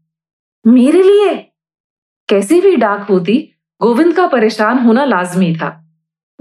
मेरे 0.66 1.02
लिए? 1.02 1.52
कैसी 2.28 2.60
भी 2.60 2.76
डाक 2.76 3.00
होती, 3.00 3.52
गोविंद 3.82 4.16
का 4.16 4.26
परेशान 4.26 4.78
होना 4.78 5.04
लाजमी 5.04 5.56
था। 5.56 5.81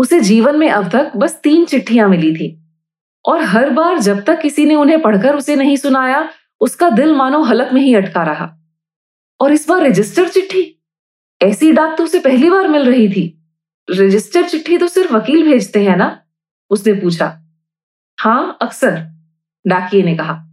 उसे 0.02 0.20
जीवन 0.20 0.56
में 0.56 0.70
अब 0.70 0.92
तक 0.92 1.12
बस 1.16 1.40
तीन 1.44 1.66
चिट्ठियाँ 1.66 2.10
मिली 2.10 2.36
थी। 2.36 2.66
और 3.26 3.42
हर 3.42 3.70
बार 3.70 4.00
जब 4.00 4.24
तक 4.24 4.42
किसी 4.42 4.66
ने 4.66 4.76
उन्हें 4.76 5.02
पढ़कर 5.02 5.36
उसे 5.36 5.56
नहीं 5.56 5.78
सुनाया, 5.78 6.30
उसका 6.62 6.90
दिल 6.90 7.16
मानो 7.16 7.44
हलक 7.44 7.74
में 7.74 7.82
ही 7.82 7.96
अटका 7.96 8.24
रहा। 8.24 8.58
और 9.40 9.52
इस 9.52 9.70
बार 9.70 9.82
रजिस्टर 9.82 10.30
चिट्ठी? 10.30 10.84
ऐसी 11.42 11.72
डाक 11.72 11.98
तो 11.98 12.04
उसे 12.04 12.20
पहली 12.20 12.50
बार 12.50 12.68
मिल 12.68 12.82
रही 12.82 13.10
थी। 13.10 13.44
रजिस्टर 13.92 14.48
चिट्ठी 14.50 14.78
तो 14.78 14.88
सिर्फ़ 14.88 15.14
वकील 15.14 15.44
भेजते 15.44 15.84
हैं 15.84 15.98
ना? 15.98 16.24
उसने 16.70 16.94
पूछा। 16.94 17.42
हाँ 18.20 18.58
अक्सर 18.62 19.12
डाकिए 19.68 20.04
ने 20.04 20.18
कहा। 20.18 20.46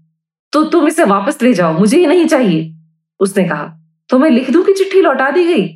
तो 0.52 0.64
तुम 0.64 0.88
इसे 0.88 1.05
वापस 1.05 1.43
ले 1.43 1.55
जाओ, 1.55 1.78
मुझे 1.78 1.99
ही 1.99 2.07
नहीं 2.07 2.26
चाहिए। 2.26 2.75
उसने 3.21 3.45
कहा 3.45 3.75
तो 4.09 4.19
मैं 4.19 4.31
लिख 4.31 4.50
दूँ 4.50 4.64
कि 4.64 4.73
चिट्ठी 4.73 5.00
लौटा 5.00 5.31
दी 5.31 5.45
गई? 5.45 5.69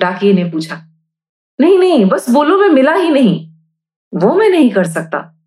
डाकिए 0.00 0.32
ने 0.32 0.44
पूछा। 0.44 0.93
नहीं 1.60 1.78
नहीं, 1.78 2.04
बस 2.04 2.30
बोलो 2.30 2.58
मैं 2.58 2.68
मिला 2.68 2.94
ही 2.94 3.10
नहीं। 3.10 3.52
वो 4.14 4.34
मैं 4.34 4.50
नहीं 4.50 4.70
कर 4.70 4.84
सकता, 4.84 5.38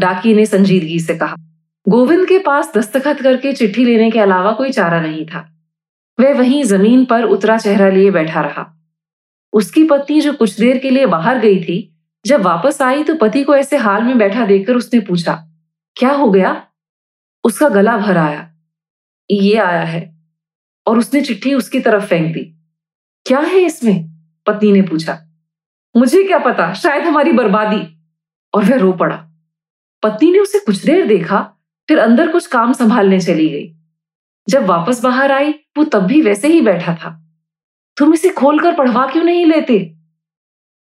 डाकी 0.00 0.34
ने 0.34 0.46
संजीदगी 0.46 1.00
से 1.00 1.16
कहा। 1.16 1.36
गोविंद 1.88 2.28
के 2.28 2.38
पास 2.38 2.72
दस्तखत 2.76 3.20
करके 3.22 3.52
चिट्ठी 3.52 3.84
लेने 3.84 4.10
के 4.10 4.18
अलावा 4.18 4.52
कोई 4.52 4.70
चारा 4.70 5.00
नहीं 5.00 5.26
था। 5.26 5.50
वह 6.20 6.34
वहीं 6.34 6.64
ज़मीन 6.64 7.04
पर 7.04 7.24
उतरा 7.24 7.58
चेहरा 7.58 7.88
लिए 7.88 8.10
बैठा 8.10 8.40
रहा। 8.40 8.80
उसकी 9.52 9.84
पत्नी 9.84 10.20
जो 10.20 10.32
कुछ 10.32 10.60
देर 10.60 10.78
के 10.78 10.90
लिए 10.90 11.06
बाहर 11.06 11.38
गई 11.38 11.62
थी, 11.62 11.98
जब 12.26 12.42
वापस 12.42 12.82
आई 12.82 13.04
तो 13.04 13.14
पति 13.14 13.42
को 13.42 13.56
ऐसे 13.56 13.76
हाल 13.76 14.02
में 14.02 14.18
बैठा 14.18 14.46
देखकर 14.46 14.76
उसने 14.76 15.00
पूछा, 15.00 15.48
क्या 15.96 16.10
हो 16.10 16.30
गया? 16.30 16.66
उसका 17.44 17.68
गला 17.68 17.98
भर 17.98 18.16
आया। 18.16 18.54
ये 19.30 19.56
आया 19.56 19.82
है। 19.82 20.14
और 20.86 20.98
उसने 20.98 21.22
चिट्ठी 21.22 21.54
उसकी 21.54 21.80
तरफ़ 21.80 22.04
फेंक 22.04 22.34
दी। 22.34 22.44
क्या 23.26 23.38
है 23.38 23.58
इसमें? 23.58 24.10
पत्नी 24.46 24.72
ने 24.72 24.82
पूछा। 24.82 25.23
मुझे 25.96 26.24
क्या 26.24 26.38
पता? 26.38 26.74
शायद 26.74 27.04
हमारी 27.04 27.32
बर्बादी। 27.32 27.98
और 28.54 28.64
वह 28.64 28.76
रो 28.76 28.92
पड़ा। 28.92 29.28
पत्नी 30.02 30.32
ने 30.32 30.38
उसे 30.38 30.58
कुछ 30.58 30.84
देर 30.84 31.06
देखा, 31.06 31.52
फिर 31.88 31.98
अंदर 31.98 32.32
कुछ 32.32 32.46
काम 32.46 32.72
संभालने 32.72 33.20
चली 33.20 33.48
गई। 33.48 33.74
जब 34.48 34.66
वापस 34.66 35.02
बाहर 35.02 35.32
आई, 35.32 35.52
वो 35.52 35.84
तब 35.84 36.00
भी 36.00 36.22
वैसे 36.22 36.48
ही 36.48 36.60
बैठा 36.60 36.94
था। 36.94 37.24
तुम 37.96 38.14
इसे 38.14 38.30
खोलकर 38.30 38.74
पढ़वा 38.74 39.06
क्यों 39.06 39.24
नहीं 39.24 39.46
लेते? 39.46 39.96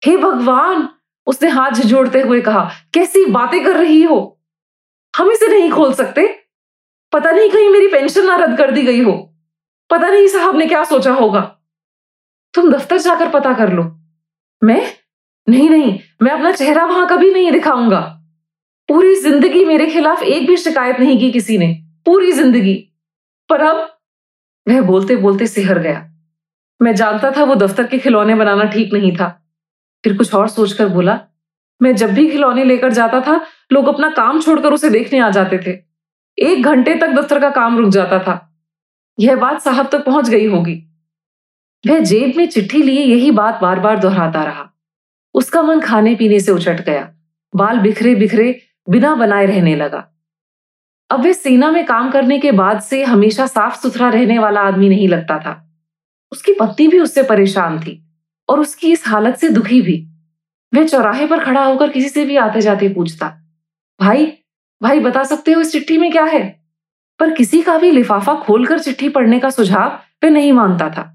हे 0.05 0.17
भगवान! 0.17 0.89
उसने 1.27 1.49
हाथ 1.49 1.71
झिझोड़ते 1.71 2.21
हुए 2.21 2.41
कहा, 2.41 2.71
कैसी 2.95 3.25
बातें 3.25 3.65
कर 3.65 3.77
रही 3.77 4.03
हो? 4.03 4.41
हम 5.17 5.31
इसे 5.31 5.49
नहीं 5.49 5.71
खोल 5.71 5.95
सकते। 5.95 6.41
पता 7.13 7.31
नहीं 7.31 7.51
कहीं 7.51 7.69
मेरी 7.69 7.89
पेंशन 7.89 8.25
ना 8.25 8.37
रद्द 8.37 8.59
कर 8.59 8.71
दी 8.71 8.83
गई 8.83 9.03
हो। 9.03 9.35
पता 9.91 10.09
नहीं 10.09 10.29
साहब 10.29 10.57
ने 10.57 10.67
क्या 10.67 10.85
सोचा 10.85 11.13
होगा। 11.13 11.59
तुम 12.55 12.71
दफ्तर 12.71 12.99
जाकर 12.99 13.29
पता 13.29 13.55
कर 13.55 13.73
लो। 13.73 14.03
मैं? 14.65 14.93
नहीं 15.49 15.71
नहीं, 15.71 16.01
मैं 16.23 16.33
अपना 16.33 16.53
चेहरा 16.53 16.85
वहाँ 16.85 17.09
कभी 17.09 17.31
नहीं 17.31 17.53
दिखाऊँगा। 17.53 18.01
पूरी 18.89 19.15
ज़िंदगी 19.15 19.65
मेरे 19.65 19.87
खिलाफ 19.87 20.23
एक 20.23 20.47
भी 20.47 20.57
शिकायत 20.57 21.01
नहीं 21.01 21.19
की 21.21 21.31
किसी 21.33 21.59
ने। 21.59 21.83
पूरी 22.07 22.33
ज़िंदगी। 22.33 22.93
पर 23.51 23.61
अब 23.61 23.99
वह 24.69 24.81
बोलते 24.81 25.17
बोलते 25.17 25.47
सिहर 25.47 25.79
गया। 25.79 26.11
मैं 26.83 26.95
जानता 26.95 27.31
था 27.31 27.45
वो 27.45 27.55
दफ्तर 27.55 27.87
के 27.87 27.99
खिलौने 27.99 28.35
बनाना 28.35 28.65
ठीक 28.65 28.93
नहीं 28.93 29.17
था। 29.17 29.43
फिर 30.05 30.17
कुछ 30.17 30.35
और 30.35 30.49
सोचकर 30.49 30.89
बोला, 30.89 31.21
मैं 31.83 31.97
जब 31.97 32.11
भी 32.11 32.31
खिलौने 32.31 32.65
लेकर 32.65 32.93
जाता 32.93 33.21
था, 33.21 33.47
लोग 33.73 33.89
अपना 33.89 34.11
काम 34.11 34.41
छोड़कर 34.41 34.73
उसे 34.73 34.91
देखने 34.91 35.19
आ 35.19 35.31
जाते 35.31 35.59
थे। 35.59 35.79
एक 36.39 36.65
घंटे 36.65 36.95
तक 36.95 37.09
दफ्तर 37.09 37.41
का 37.41 37.51
काम 37.51 37.79
रुक 37.79 37.91
जाता 37.91 38.19
था। 38.19 38.57
यह 39.21 39.37
बात 39.37 39.63
साहब 39.63 39.87
तक 39.87 39.99
तो 39.99 39.99
पहुँच 39.99 40.29
गई 40.29 40.47
होगी। 40.47 40.86
वह 41.87 42.00
जेब 42.00 42.33
में 42.37 42.49
चिट्ठी 42.49 42.83
लिए 42.83 43.05
यही 43.05 43.31
बात 43.31 43.59
बार 43.62 43.81
बार 43.81 43.99
दोहराता 43.99 44.43
रहा। 44.45 44.71
उसका 45.35 45.62
मन 45.62 45.81
खाने 45.81 46.14
पीने 46.14 46.40
से 46.40 46.52
उचट 46.52 46.81
गया। 46.81 47.12
बाल 47.57 47.78
बिखरे 47.78 48.14
बिखरे 48.14 48.61
बिना 48.90 49.14
बनाए 49.14 49.47
रहने 49.47 49.76
लगा। 49.76 50.12
अब 51.11 51.25
वह 51.25 51.33
सेना 51.33 51.71
में 51.71 51.85
काम 51.87 52.11
करने 52.11 52.38
के 52.38 52.52
बाद 52.52 52.81
से 52.81 53.05
हमेशा 53.05 53.47
साफ़ 53.47 53.81
सुथरा 53.81 54.09
रहने 54.09 54.38
वाला 54.38 54.61
आदमी 54.61 54.88
नहीं 54.88 55.09
लगता 55.09 55.38
था। 55.38 55.62
उसकी 56.33 56.52
पत्नी 56.52 56.88
भी 56.88 57.00
उससे 57.00 57.23
परेशान 57.23 57.81
थी 57.81 58.02
और 58.49 58.61
उसकी 58.61 58.93
इस 58.93 59.07
हालत 59.07 59.37
से 59.37 59.49
दुखी 59.49 59.81
भी। 59.83 60.07
वह 60.75 60.87
चौराहे 60.87 61.26
पर 61.26 61.45
खड़ा 61.45 61.64
होकर 61.64 61.90
किसी 61.90 62.09
से 62.09 62.25
भी 62.25 62.37
आते 62.37 62.61
जाते 62.61 62.88
पूछता, 62.88 63.28
भाई 64.00 64.26
भाई 64.83 65.00
बता 65.00 65.25
सकते 65.25 65.52
हो 65.52 65.61
इस 65.61 65.73
चिट्ठी 65.73 65.99
में 65.99 66.11
क्या 66.12 66.25
है? 66.25 66.64
पर 67.21 67.31
किसी 67.31 67.62
का 67.62 67.78
भी 67.78 67.90
लिफाफा 67.90 68.35
खोलकर 68.35 68.78
चिट्ठी 68.78 69.09
पढ़ने 69.09 69.38
का 69.40 69.50
सुझाव 69.50 70.00
वह 70.25 70.31
नहीं 70.31 70.52
मानता 70.52 70.88
था। 70.90 71.12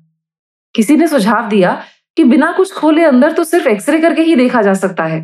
किसी 0.75 0.95
ने 0.97 1.07
सुझाव 1.07 1.47
दिया 1.49 1.81
कि 2.17 2.23
बिना 2.23 2.51
कुछ 2.51 2.73
खोले 2.73 3.03
अंदर 3.03 3.31
तो 3.31 3.43
सिर्फ़ 3.43 3.67
एक्सरे 3.67 3.99
करके 3.99 4.21
ही 4.21 4.35
देखा 4.35 4.61
जा 4.61 4.73
सकता 4.73 5.05
है। 5.05 5.21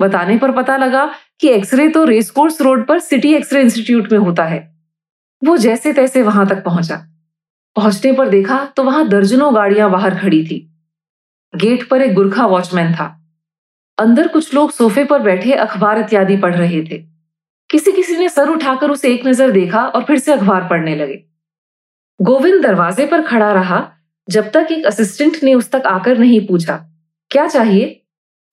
बताने 0.00 0.36
पर 0.38 0.52
पता 0.52 0.76
लगा 0.76 1.06
कि 1.40 1.48
एक्सरे 1.48 1.88
तो 1.88 2.04
रेसकोर्स 2.04 2.60
रोड 2.60 2.86
पर 2.86 2.98
सिटी 2.98 3.34
एक्सरे 3.34 3.60
इंस्टीट्यूट 3.60 4.12
में 4.12 4.18
होता 4.18 4.44
है। 4.44 4.60
वो 5.42 5.56
जैसे 5.56 5.92
तैसे 5.92 6.22
वहाँ 6.22 6.46
तक 6.46 6.64
पहुँचा। 6.64 6.96
पहुँचने 7.76 8.12
पर 8.12 8.28
देखा 8.28 8.64
तो 8.76 8.82
वहाँ 8.82 9.08
दर्जनों 9.08 9.54
गाड़ियाँ 9.54 9.90
बाहर 9.90 10.18
खड़ी 10.18 10.44
थी। 10.46 10.58
गेट 11.54 11.88
पर 11.88 12.02
एक 12.02 12.14
गुरखा 12.14 12.46
वॉचमैन 12.46 12.92
था। 12.94 13.06
अंदर 13.98 14.28
कुछ 14.28 14.54
लोग 14.54 14.70
सोफे 14.70 15.04
पर 15.04 15.22
बैठे 15.22 15.52
अखबार 15.52 15.98
इत्यादि 15.98 16.36
पढ़ 16.36 16.54
रहे 16.54 16.82
थे। 16.82 16.98
किसी 17.70 17.92
किसी 17.92 18.16
ने 18.16 18.28
सर 18.28 18.48
उठाकर 18.48 18.90
उसे 18.90 19.12
एक 19.14 19.26
नज़र 19.26 19.50
देखा 19.50 19.86
और 19.86 20.04
फिर 20.04 20.18
से 20.18 20.32
अखबार 20.32 20.68
पढ़ने 20.68 20.94
लगे। 20.96 21.22
गोविंद 22.20 22.62
दरवाजे 22.62 23.06
पर 23.06 23.22
खड़ा 23.22 23.52
रहा 23.52 23.78
जब 24.28 24.50
तक 24.50 24.68
एक 24.70 24.86
असिस्टेंट 24.86 25.42
ने 25.42 25.54
उस 25.54 25.70
तक 25.70 25.86
आकर 25.86 26.18
नहीं 26.18 26.46
पूछा, 26.46 26.76
क्या 27.30 27.46
चाहिए? 27.46 28.00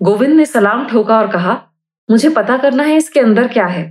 गोविंद 0.02 0.34
ने 0.34 0.46
सलाम 0.46 0.88
ठोका 0.88 1.18
और 1.20 1.32
कहा, 1.32 1.62
मुझे 2.10 2.30
पता 2.30 2.58
करना 2.58 2.84
है 2.84 2.96
इसके 2.98 3.20
अंदर 3.20 3.48
क्या 3.48 3.66
है। 3.66 3.84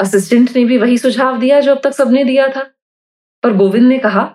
असिस्टेंट 0.00 0.50
ने 0.56 0.64
भी 0.64 0.78
वही 0.78 0.98
सुझाव 0.98 1.38
दिया 1.38 1.60
जो 1.60 1.74
अब 1.74 1.80
तक 1.84 1.92
सबने 1.92 2.24
दिया 2.24 2.48
था। 2.48 2.62
पर 3.42 3.52
गोविंद 3.52 3.88
ने 3.88 3.98
कहा, 3.98 4.34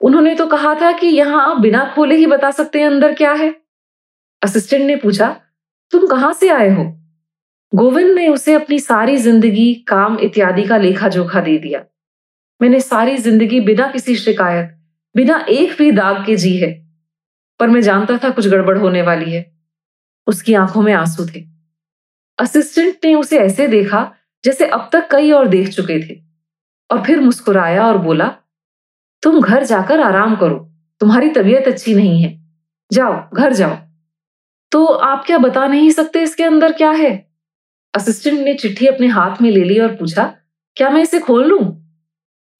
उन्होंने 0.00 0.34
तो 0.34 0.46
कहा 0.46 0.74
था 0.74 0.92
कि 0.92 1.06
यहाँ 1.06 1.50
आप 1.50 1.60
बिना 1.60 1.84
खोले 1.94 2.16
ही 2.16 2.26
बता 2.26 2.50
सकते 2.50 2.80
हैं 2.80 2.86
अंदर 2.86 3.14
क्या 3.14 3.32
है। 3.32 3.54
असिस्टेंट 4.42 4.84
ने 4.86 4.96
पूछा, 4.96 5.28
तुम 5.92 6.06
कहाँ 6.06 6.32
से 6.32 6.48
आए 6.48 6.68
हो? 6.70 6.84
गोविंद 7.72 8.14
ने 8.14 8.28
उसे 8.28 8.54
अपनी 8.54 8.78
सारी 8.78 9.16
ज़िंदगी, 9.16 9.74
काम 9.74 10.18
इत्यादि 10.18 10.62
का 10.62 10.76
लेखा 10.76 11.08
जोखा 11.08 11.40
दे 11.40 11.58
दिया। 11.58 11.84
मैंने 12.60 12.80
सारी 12.80 13.16
ज़िंदगी 13.16 13.60
बिना 13.60 13.86
किसी 13.88 14.16
शिकायत 14.16 14.75
बिना 15.16 15.44
एक 15.48 15.76
भी 15.78 15.90
दाग 15.92 16.24
के 16.26 16.36
जी 16.36 16.56
है, 16.56 16.70
पर 17.60 17.68
मैं 17.68 17.80
जानता 17.80 18.18
था 18.18 18.30
कुछ 18.30 18.48
गड़बड़ 18.48 18.78
होने 18.78 19.02
वाली 19.02 19.32
है। 19.32 19.44
उसकी 20.26 20.54
आँखों 20.54 20.82
में 20.82 20.92
आँसू 20.92 21.26
थे। 21.26 21.44
असिस्टेंट 22.38 23.04
ने 23.04 23.14
उसे 23.14 23.38
ऐसे 23.38 23.68
देखा 23.68 24.12
जैसे 24.44 24.66
अब 24.66 24.88
तक 24.92 25.08
कई 25.10 25.30
और 25.30 25.48
देख 25.48 25.68
चुके 25.68 25.98
थे, 26.02 26.20
और 26.90 27.04
फिर 27.04 27.20
मुस्कुराया 27.20 27.86
और 27.86 27.98
बोला, 27.98 28.28
तुम 29.22 29.40
घर 29.40 29.64
जाकर 29.64 30.00
आराम 30.00 30.36
करो, 30.36 30.58
तुम्हारी 31.00 31.28
तबीयत 31.28 31.68
अच्छी 31.68 31.94
नहीं 31.94 32.22
है। 32.22 32.38
जाओ, 32.92 33.30
घर 33.34 33.52
जाओ। 33.52 33.76
तो 34.72 34.84
आप 34.86 35.24
क्या 35.26 35.38
बता 35.38 35.66
नहीं 35.66 35.90
सकते 35.90 36.22
इसके 36.22 36.44
अंदर 36.44 36.72
क्या 36.72 36.90
है? 36.90 37.30
असिस्टेंट 37.94 38.40
ने 38.40 38.54
चिट्ठी 38.54 38.86
अपने 38.86 39.06
हाथ 39.06 39.42
में 39.42 39.50
ले 39.50 39.64
ली 39.64 39.78
और 39.78 39.94
पूछा, 39.96 40.34
क्या 40.76 40.90
मैं 40.90 41.02
इसे 41.02 41.20
खोल 41.20 41.46
लू? 41.46 41.58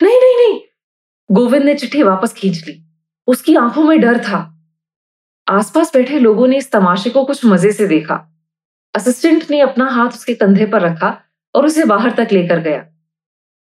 नहीं 0.02 0.20
नहीं 0.20 0.36
नहीं 0.36 0.60
गोविंद 1.32 1.64
ने 1.64 1.74
चिट्ठी 1.74 2.02
वापस 2.02 2.32
खींच 2.32 2.64
ली। 2.68 2.86
उसकी 3.26 3.56
आँखों 3.56 3.84
में 3.84 4.00
डर 4.00 4.18
था। 4.18 4.68
आसपास 5.48 5.94
बैठे 5.94 6.18
लोगों 6.18 6.46
ने 6.48 6.56
इस 6.56 6.72
तमाशे 6.72 7.10
को 7.10 7.24
कुछ 7.24 7.44
मज़े 7.44 7.72
से 7.72 7.86
देखा। 7.86 8.32
असिस्टेंट 8.94 9.50
ने 9.50 9.60
अपना 9.60 9.90
हाथ 9.90 10.08
उसके 10.08 10.34
कंधे 10.34 10.66
पर 10.66 10.80
रखा 10.80 11.22
और 11.54 11.66
उसे 11.66 11.84
बाहर 11.84 12.10
तक 12.10 12.28
लेकर 12.32 12.60
गया। 12.60 12.86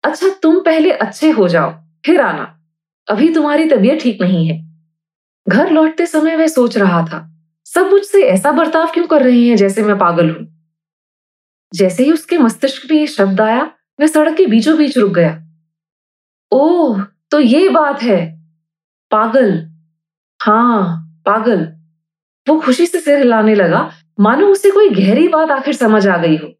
अच्छा 0.04 0.28
तुम 0.42 0.61
पहले 0.61 0.90
अच्छे 0.90 1.30
हो 1.30 1.49
जाओ, 1.49 1.70
फिर 2.06 2.20
आना। 2.20 2.61
अभी 3.08 3.34
तुम्हारी 3.34 3.68
तबीयत 3.68 4.00
ठीक 4.00 4.23
नहीं 4.23 4.49
है। 4.49 4.75
घर 5.49 5.70
लौटते 5.70 6.06
समय 6.06 6.37
वह 6.37 6.46
सोच 6.46 6.78
रहा 6.78 7.02
था। 7.02 7.30
सब 7.64 7.87
मुझसे 7.87 8.23
ऐसा 8.23 8.52
बर्ताव 8.52 8.87
क्यों 8.87 9.06
कर 9.06 9.23
रहे 9.23 9.49
हैं 9.49 9.56
जैसे 9.56 9.82
मैं 9.82 9.99
पागल 9.99 10.30
हूँ? 10.30 10.70
जैसे 11.75 12.04
ही 12.04 12.12
उसके 12.12 12.38
मस्तिष्क 12.38 12.90
में 12.90 12.99
ये 12.99 13.06
शब्द 13.06 13.40
आया, 13.40 13.73
वह 14.00 14.06
सड़क 14.06 14.37
के 14.37 14.46
बीचों 14.46 14.78
बीच 14.78 14.99
रुक 14.99 15.12
गया। 15.12 15.44
ओह 16.52 17.04
तो 17.31 17.40
ये 17.40 17.69
बात 17.69 18.02
है। 18.02 18.40
पागल। 19.11 19.71
हाँ 20.40 21.00
पागल। 21.26 21.73
वो 22.49 22.61
खुशी 22.61 22.87
से 22.87 23.00
सिर 23.00 23.19
हिलाने 23.19 23.54
लगा। 23.54 23.93
मानो 24.21 24.47
उसे 24.47 24.71
कोई 24.71 24.88
गहरी 24.88 25.28
बात 25.28 25.50
आखिर 25.50 25.75
समझ 25.75 26.07
आ 26.07 26.16
गई 26.16 26.37
हो। 26.37 26.52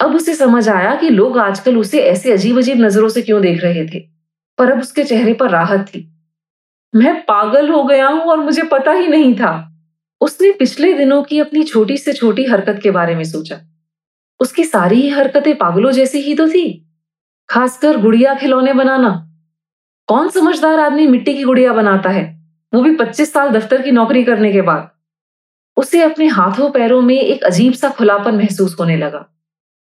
अब 0.00 0.14
उसे 0.14 0.34
समझ 0.34 0.68
आया 0.68 0.94
कि 0.94 1.08
लोग 1.10 1.38
आजकल 1.38 1.76
उसे 1.76 1.98
ऐसे 1.98 2.32
अजीब 2.32 2.58
अजीब 2.58 2.80
नज़रों 2.80 3.08
से 3.08 3.22
क्यों 3.22 3.42
देख 3.42 3.62
रहे 3.62 3.86
थे। 3.86 4.00
पर 4.58 4.72
अब 4.72 4.80
उसके 4.80 5.04
चेहरे 5.04 5.34
पर 5.34 5.50
राहत 5.50 5.80
थी। 5.80 6.18
मैं 6.94 7.20
पागल 7.20 7.68
हो 7.68 7.84
गया 7.84 8.08
हूँ 8.08 8.20
और 8.20 8.40
मुझे 8.40 8.62
पता 8.62 8.92
ही 8.92 9.08
नहीं 9.08 9.34
था। 9.34 9.72
उसने 10.20 10.52
पिछले 10.52 10.94
दिनों 10.94 11.22
की 11.22 11.40
अपनी 11.40 11.64
छोटी 11.64 11.96
से 11.96 12.12
छोटी 12.12 12.44
हरकत 12.44 12.80
के 12.82 12.90
बारे 12.90 13.14
में 13.14 13.24
सोचा। 13.24 13.60
उसकी 14.40 14.64
सारी 14.64 15.02
ही 15.02 15.08
हरकतें 15.08 15.58
पागलों 15.58 15.92
जैसी 15.92 16.18
ही 16.18 16.34
तो 16.34 16.48
थी। 16.48 16.96
खासकर 17.48 17.96
गुड़िया 17.96 18.34
खिलौने 18.34 18.72
बनाना। 18.72 19.27
कौन 20.08 20.28
समझदार 20.28 20.80
आदमी 20.80 21.06
मिट्टी 21.06 21.34
की 21.34 21.42
गुड़िया 21.42 21.72
बनाता 21.72 22.10
है? 22.10 22.24
वो 22.72 22.80
भी 22.82 22.94
पच्चीस 22.96 23.32
साल 23.32 23.48
दफ्तर 23.50 23.82
की 23.82 23.90
नौकरी 23.90 24.22
करने 24.24 24.52
के 24.52 24.60
बाद। 24.60 24.90
उसे 25.76 26.02
अपने 26.02 26.26
हाथों 26.26 26.70
पैरों 26.70 27.00
में 27.00 27.14
एक 27.14 27.42
अजीब 27.44 27.72
सा 27.72 27.88
खुलापन 27.88 28.34
महसूस 28.34 28.76
होने 28.80 28.96
लगा। 28.96 29.24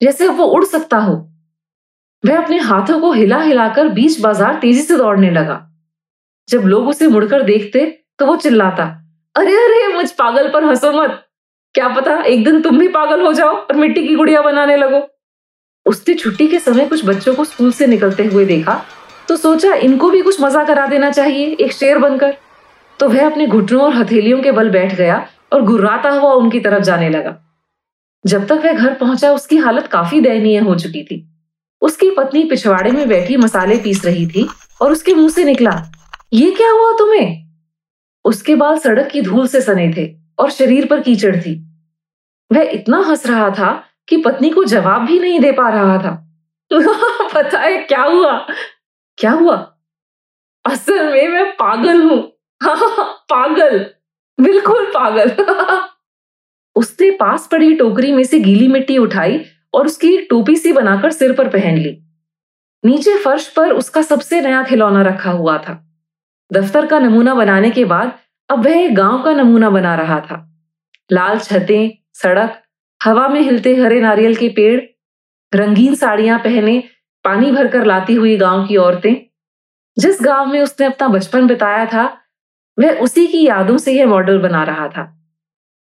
जैसे 0.01 0.27
वो 0.27 0.45
उड़ 0.45 0.63
सकता 0.65 0.97
हो। 0.97 1.13
वह 2.23 2.41
अपने 2.43 2.57
हाथों 2.59 2.99
को 2.99 3.11
हिला 3.11 3.41
हिलाकर 3.41 3.87
बीच 3.89 4.19
बाज़ार 4.21 4.59
तेज़ी 4.59 4.81
से 4.81 4.97
दौड़ने 4.97 5.29
लगा। 5.31 5.61
जब 6.49 6.65
लोग 6.65 6.87
उसे 6.87 7.07
मुड़कर 7.07 7.43
देखते 7.43 7.85
तो 8.19 8.25
वो 8.25 8.35
चिल्लाता, 8.35 8.83
अरे 9.35 9.55
अरे, 9.55 9.93
मुझ 9.93 10.11
पागल 10.11 10.49
पर 10.49 10.63
हंसो 10.63 10.91
मत। 10.91 11.23
क्या 11.75 11.87
पता 11.89 12.21
एक 12.23 12.43
दिन 12.43 12.61
तुम 12.61 12.77
भी 12.79 12.87
पागल 12.89 13.21
हो 13.21 13.33
जाओ 13.33 13.55
और 13.55 13.75
मिट्टी 13.75 14.07
की 14.07 14.15
गुड़िया 14.15 14.41
बनाने 14.41 14.77
लगो। 14.77 15.01
उसने 15.85 16.15
छुट्टी 16.15 16.47
के 16.47 16.59
समय 16.59 16.85
कुछ 16.85 17.05
बच्चों 17.05 17.35
को 17.35 17.43
स्कूल 17.45 17.71
से 17.71 17.87
निकलते 17.87 18.25
हुए 18.25 18.45
देखा 18.45 18.81
तो 19.29 19.35
सोचा 19.35 19.73
इनको 19.73 20.09
भी 20.09 20.21
कुछ 20.21 20.41
मज़ा 20.41 20.63
करा 20.63 20.85
देना 20.87 21.11
चाहिए, 21.11 21.45
एक 21.45 21.71
शेर 21.71 21.97
बनकर। 21.97 22.37
तो 22.99 23.09
वह 23.09 23.25
अपने 23.25 23.47
घुटनों 23.47 23.81
और 23.81 23.93
हथेलियों 23.93 24.41
के 24.41 24.51
बल 24.51 24.69
बैठ 24.69 24.95
गया 24.95 25.27
और 25.53 25.61
घुर्राता 25.61 26.09
हुआ 26.09 26.33
उनकी 26.33 26.59
तरफ़ 26.59 26.83
जाने 26.83 27.09
लगा। 27.09 27.37
जब 28.25 28.45
तक 28.45 28.61
वह 28.65 28.73
घर 28.73 28.93
पहुँचा, 28.93 29.31
उसकी 29.31 29.57
हालत 29.57 29.87
काफ़ी 29.87 30.21
दयनीय 30.21 30.59
हो 30.59 30.75
चुकी 30.75 31.03
थी। 31.03 31.29
उसकी 31.81 32.11
पत्नी 32.11 32.43
पिछवाड़े 32.43 32.91
में 32.91 33.07
बैठी 33.09 33.37
मसाले 33.37 33.77
पीस 33.77 34.05
रही 34.05 34.27
थी 34.27 34.47
और 34.81 34.91
उसके 34.91 35.13
मुँह 35.13 35.29
से 35.29 35.43
निकला, 35.43 35.91
ये 36.33 36.51
क्या 36.51 36.71
हुआ 36.71 36.91
तुम्हें? 36.93 37.47
उसके 38.25 38.55
बाल 38.55 38.77
सड़क 38.77 39.07
की 39.07 39.21
धूल 39.21 39.47
से 39.47 39.61
सने 39.61 39.93
थे 39.97 40.15
और 40.39 40.49
शरीर 40.51 40.85
पर 40.85 40.99
कीचड़ 40.99 41.35
थी। 41.37 41.53
वह 42.53 42.61
इतना 42.61 42.97
हंस 42.97 43.27
रहा 43.27 43.49
था 43.49 43.83
कि 44.07 44.17
पत्नी 44.17 44.49
को 44.49 44.63
जवाब 44.63 45.05
भी 45.05 45.19
नहीं 45.19 45.39
दे 45.39 45.51
पा 45.51 45.69
रहा 45.69 45.97
था। 45.97 46.23
पता 47.33 47.59
है 47.59 47.77
क्या 47.77 48.03
हुआ? 48.03 48.47
क्या 49.17 49.31
हुआ? 49.31 49.55
असल 50.65 51.13
में 51.13 51.27
मैं 51.27 51.51
पागल 51.51 52.01
हूँ। 52.01 52.21
पागल। 53.29 53.85
बिल्कुल 54.41 54.85
पागल। 54.85 55.31
उसने 56.75 57.11
पास 57.11 57.49
पड़ी 57.51 57.75
टोकरी 57.75 58.11
में 58.11 58.23
से 58.23 58.39
गीली 58.39 58.67
मिट्टी 58.67 58.97
उठाई 58.97 59.45
और 59.73 59.85
उसकी 59.85 60.17
टोपी 60.17 60.55
सी 60.55 60.73
बनाकर 60.73 61.11
सिर 61.11 61.33
पर 61.33 61.47
पहन 61.47 61.77
ली। 61.77 61.97
नीचे 62.85 63.17
फर्श 63.17 63.47
पर 63.47 63.71
उसका 63.71 64.01
सबसे 64.01 64.41
नया 64.41 64.63
खिलौना 64.63 65.01
रखा 65.01 65.31
हुआ 65.31 65.57
था। 65.57 65.99
दफ्तर 66.53 66.85
का 66.85 66.99
नमूना 66.99 67.33
बनाने 67.33 67.71
के 67.71 67.85
बाद 67.85 68.19
अब 68.49 68.65
वह 68.65 68.93
गाँव 68.93 69.23
का 69.23 69.33
नमूना 69.33 69.69
बना 69.69 69.95
रहा 69.95 70.19
था। 70.19 70.61
लाल 71.11 71.39
छतें, 71.39 71.91
सड़क, 72.13 72.63
हवा 73.03 73.27
में 73.27 73.41
हिलते 73.41 73.75
हरे 73.75 74.01
नारियल 74.01 74.35
के 74.35 74.49
पेड़, 74.49 74.81
रंगीन 75.55 75.95
साड़ियाँ 75.95 76.39
पहने 76.39 76.83
पानी 77.27 77.51
भरकर 77.51 77.85
लाती 77.85 78.13
हुई 78.13 78.37
गाँव 78.37 78.67
की 78.67 78.75
औरतें। 78.75 79.15
जिस 79.99 80.17
गाँव 80.21 80.45
में 80.45 80.61
उसने 80.61 80.85
अपना 80.85 81.07
बचपन 81.07 81.47
बिताया 81.47 81.85
था, 81.85 82.21
वह 82.79 82.99
उसी 82.99 83.27
की 83.27 83.47
यादों 83.47 83.77
से 83.77 83.93
यह 83.93 84.07
मॉडल 84.07 84.37
बना 84.37 84.63
रहा 84.63 84.87
था। 84.87 85.19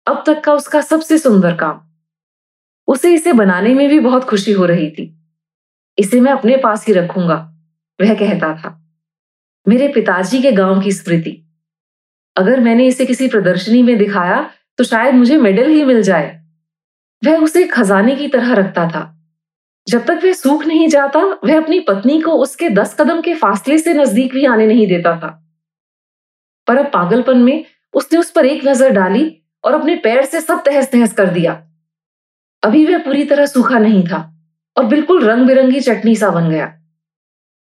अब 0.08 0.24
तक 0.28 0.44
का 0.44 0.54
उसका 0.54 0.82
सबसे 0.82 1.18
सुंदर 1.18 1.56
काम। 1.56 1.82
उसे 2.88 3.14
इसे 3.14 3.34
बनाने 3.34 3.74
में 3.74 3.90
भी 3.90 4.00
बहुत 4.00 4.24
खुशी 4.24 4.52
हो 4.52 4.66
रही 4.66 4.92
थी। 4.92 5.22
इसे 5.98 6.22
मैं 6.22 6.32
अपने 6.32 6.58
पास 6.58 6.88
ही 6.88 6.94
रखूँगा, 6.94 7.56
वह 8.02 8.14
कहता 8.14 8.56
था। 8.58 8.86
मेरे 9.68 9.88
पिताजी 9.88 10.42
के 10.42 10.52
गाँव 10.52 10.82
की 10.82 10.92
स्मृति। 10.92 11.44
अगर 12.38 12.60
मैंने 12.60 12.88
इसे 12.88 13.06
किसी 13.06 13.28
प्रदर्शनी 13.28 13.84
में 13.84 13.98
दिखाया 13.98 14.50
तो 14.78 14.84
शायद 14.84 15.16
मुझे 15.16 15.38
मेडल 15.38 15.68
ही 15.68 15.86
मिल 15.86 16.02
जाए। 16.02 16.46
वह 17.26 17.44
उसे 17.44 17.68
खजाने 17.68 18.16
की 18.16 18.28
तरह 18.28 18.54
रखता 18.54 18.90
था। 18.90 19.17
जब 19.90 20.06
तक 20.06 20.20
वह 20.24 20.34
सूख 20.34 20.66
नहीं 20.66 20.88
जाता, 20.88 21.20
वह 21.20 21.58
अपनी 21.58 21.80
पत्नी 21.80 22.22
को 22.22 22.32
उसके 22.32 22.70
दस 22.70 22.96
कदम 23.00 23.22
के 23.22 23.34
फासले 23.34 23.78
से 23.78 23.94
नज़दीक 23.94 24.34
भी 24.34 24.46
आने 24.46 24.68
नहीं 24.68 24.88
देता 24.88 25.20
था। 25.20 25.44
पर 26.68 26.78
अब 26.78 26.86
पागलपन 26.86 27.38
में 27.38 27.66
उसने 27.94 28.20
उस 28.20 28.32
पर 28.32 28.46
एक 28.46 28.66
नज़र 28.66 28.90
डाली 28.90 29.42
और 29.64 29.74
अपने 29.74 29.96
पैर 29.96 30.26
से 30.26 30.42
सब 30.42 30.64
तहस 30.64 30.92
तहस 30.92 31.14
कर 31.14 31.28
दिया। 31.28 31.68
अभी 32.64 32.86
वह 32.86 32.98
पूरी 32.98 33.24
तरह 33.24 33.46
सूखा 33.46 33.80
नहीं 33.80 34.04
था 34.04 34.40
और 34.78 34.86
बिल्कुल 34.86 35.24
रंग 35.24 35.48
बिरंगी 35.48 35.80
चटनी 35.80 36.16
सा 36.16 36.30
बन 36.30 36.50
गया। 36.50 36.80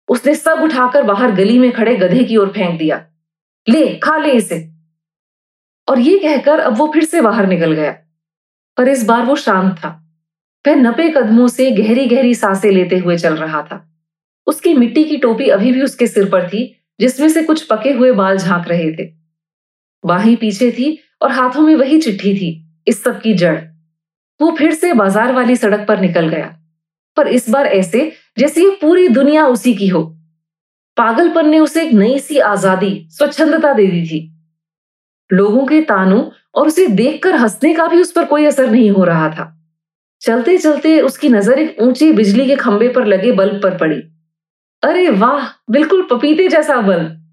उसने 0.10 0.36
सब 0.36 0.60
उठाकर 0.64 1.04
बाहर 1.04 1.32
गली 1.32 1.60
में 1.60 1.72
खड़े 1.72 1.96
गधे 1.96 2.24
की 2.24 2.38
ओर 2.38 2.50
फेंक 2.50 2.80
दिया। 2.80 3.08
ले, 3.70 3.96
खा 3.96 4.18
ले 4.18 4.32
इसे। 4.32 4.74
और 5.90 6.00
ये 6.00 6.20
कहकर 6.20 6.60
अब 6.60 6.78
वो 6.78 6.92
फिर 6.94 7.04
से 7.04 7.22
बाहर 7.22 7.48
निकल 7.48 7.72
गया। 7.72 7.92
पर 8.78 8.88
इस 8.88 9.06
बार 9.06 9.26
वो 9.26 9.36
शांत 9.36 9.74
था। 9.74 10.05
वह 10.68 10.76
नपे 10.76 11.10
कदमों 11.10 11.48
से 11.48 11.72
गहरी 11.72 12.06
गहरी 12.06 12.36
साँसें 12.36 12.72
लेते 12.72 12.98
हुए 12.98 13.18
चल 13.18 13.36
रहा 13.36 13.62
था। 13.62 13.92
उसकी 14.48 14.74
मिट्टी 14.74 15.04
की 15.04 15.18
टोपी 15.18 15.48
अभी 15.48 15.72
भी 15.72 15.82
उसके 15.82 16.08
सिर 16.08 16.30
पर 16.30 16.48
थी, 16.50 16.82
जिसमें 17.00 17.30
से 17.30 17.44
कुछ 17.44 17.64
पके 17.64 17.92
हुए 17.92 18.12
बाल 18.12 18.38
झाँक 18.38 18.68
रहे 18.68 18.92
थे। 18.92 19.14
बाही 20.06 20.36
पीछे 20.36 20.72
थी 20.72 21.00
और 21.22 21.32
हाथों 21.32 21.62
में 21.62 21.76
वही 21.76 22.02
चिट्ठी 22.02 22.34
थी, 22.36 22.68
इस 22.88 23.04
सब 23.04 23.22
की 23.22 23.34
जड़। 23.34 23.58
वो 24.42 24.52
फिर 24.52 24.74
से 24.74 24.94
बाज़ार 24.94 25.34
वाली 25.34 25.56
सड़क 25.56 25.88
पर 25.88 26.00
निकल 26.00 26.30
गया। 26.30 26.56
पर 27.18 27.28
इस 27.28 27.50
बार 27.50 27.66
ऐसे, 27.66 28.12
जैसे 28.38 28.64
ये 28.64 28.70
पूरी 28.70 29.08
दुनिया 29.08 29.48
उसी 29.48 29.74
की 29.74 29.88
हो। 29.88 30.04
पागलपन 30.98 31.50
ने 31.50 31.60
उसे 31.60 31.84
एक 31.84 31.94
नई 31.94 32.20
सी 32.20 32.40
आज़ादी, 32.40 33.08
स्वच्छंदता 33.10 33.74
दे 33.74 33.88
दी 33.88 34.06
थी। 34.06 34.32
लोगों 35.34 35.66
के 35.66 35.82
तानों 35.82 36.30
और 36.56 36.68
उसे 36.68 36.88
देखकर 36.88 37.36
हंसने 37.36 37.74
का 37.74 37.88
भी 37.88 38.02
उस 38.02 38.12
पर 38.12 38.26
कोई 38.26 38.46
असर 38.46 38.70
नहीं 38.72 38.92
हो 38.92 39.04
रहा 39.04 39.30
था। 39.30 39.55
चलते 40.26 40.58
चलते 40.58 41.02
उसकी 41.02 41.30
नज़र 41.30 41.60
एक 41.60 41.82
ऊँची 41.82 42.12
बिजली 42.14 42.48
के 42.48 42.56
खंभे 42.56 42.88
पर 42.90 43.06
लगे 43.06 43.32
बल्ब 43.32 43.62
पर 43.64 43.78
पड़ी। 43.78 43.96
अरे 44.84 45.10
वाह, 45.10 45.48
बिल्कुल 45.72 46.08
पपीते 46.12 46.48
जैसा 46.48 46.82
बल्ब। 46.82 47.32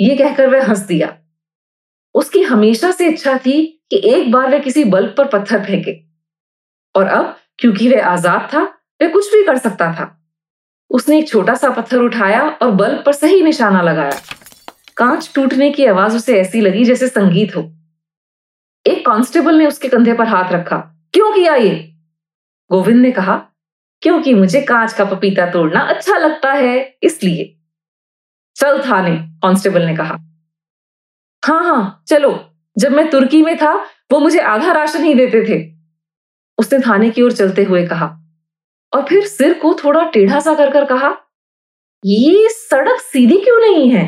ये 0.00 0.16
कहकर 0.16 0.46
वह 0.46 0.66
हंस 0.66 0.78
दिया। 0.78 1.18
उसकी 2.14 2.42
हमेशा 2.42 2.90
से 2.90 3.08
इच्छा 3.08 3.38
थी 3.38 3.84
कि 3.90 3.96
एक 3.96 4.30
बार 4.32 4.50
वह 4.50 4.58
किसी 4.58 4.84
बल्ब 4.84 5.14
पर 5.18 5.24
पत्थर 5.24 5.64
फेंके। 5.64 5.96
और 6.94 7.06
अब, 7.06 7.36
क्योंकि 7.58 7.88
वह 7.88 8.04
आज़ाद 8.04 8.48
था, 8.54 8.62
वह 9.02 9.08
कुछ 9.08 9.32
भी 9.34 9.44
कर 9.44 9.58
सकता 9.58 9.92
था। 9.92 10.14
उसने 10.90 11.18
एक 11.18 11.28
छोटा 11.28 11.54
सा 11.54 11.70
पत्थर 11.70 11.98
उठाया 11.98 12.48
और 12.48 12.70
बल्ब 12.70 13.02
पर 13.06 13.12
सही 13.12 13.42
निशाना 13.42 13.82
लगाया। 13.82 14.20
कांच 14.96 15.32
टूटने 15.34 15.70
की 15.70 15.86
आवाज़ 15.86 16.16
उसे 16.16 16.40
ऐसी 16.40 16.60
लगी 16.60 16.84
जैसे 16.84 17.08
संगीत 17.08 17.56
हो। 17.56 17.62
एक 18.86 19.06
कांस्टेबल 19.06 19.54
ने 19.54 19.66
उसके 19.66 19.88
कंधे 19.88 20.12
पर 20.12 20.26
हाथ 20.26 20.52
रखा। 20.52 20.76
क्यों 21.12 21.34
किया 21.34 21.54
ये? 21.54 21.97
गोविंद 22.70 23.00
ने 23.02 23.10
कहा, 23.12 23.36
क्योंकि 24.02 24.34
मुझे 24.34 24.60
कांच 24.60 24.92
का 24.92 25.04
पपीता 25.04 25.50
तोड़ना 25.50 25.80
अच्छा 25.80 26.18
लगता 26.18 26.52
है, 26.52 26.98
इसलिए। 27.02 27.54
चल 28.56 28.82
थाने 28.82 29.16
कांस्टेबल 29.42 29.82
ने 29.82 29.96
कहा 29.96 30.18
हाँ 31.42 31.64
हाँ 31.64 32.04
चलो, 32.08 32.30
जब 32.76 32.92
मैं 32.92 33.10
तुर्की 33.10 33.42
में 33.42 33.56
था, 33.56 33.74
वो 34.12 34.18
मुझे 34.20 34.38
आधा 34.38 34.72
राशन 34.72 35.04
ही 35.04 35.14
देते 35.14 35.44
थे। 35.48 35.58
उसने 36.58 36.78
थाने 36.78 37.10
की 37.10 37.22
ओर 37.22 37.32
चलते 37.32 37.64
हुए 37.64 37.86
कहा, 37.86 38.06
और 38.92 39.04
फिर 39.04 39.26
सिर 39.26 39.54
को 39.54 39.74
थोड़ा 39.74 40.02
टेढ़ा 40.10 40.40
सा 40.40 40.54
कर 40.54 40.70
कर 40.70 40.84
कहा, 40.84 41.16
ये 42.04 42.48
सड़क 42.48 43.00
सीधी 43.00 43.36
क्यों 43.36 43.60
नहीं 43.60 43.90
है? 43.90 44.06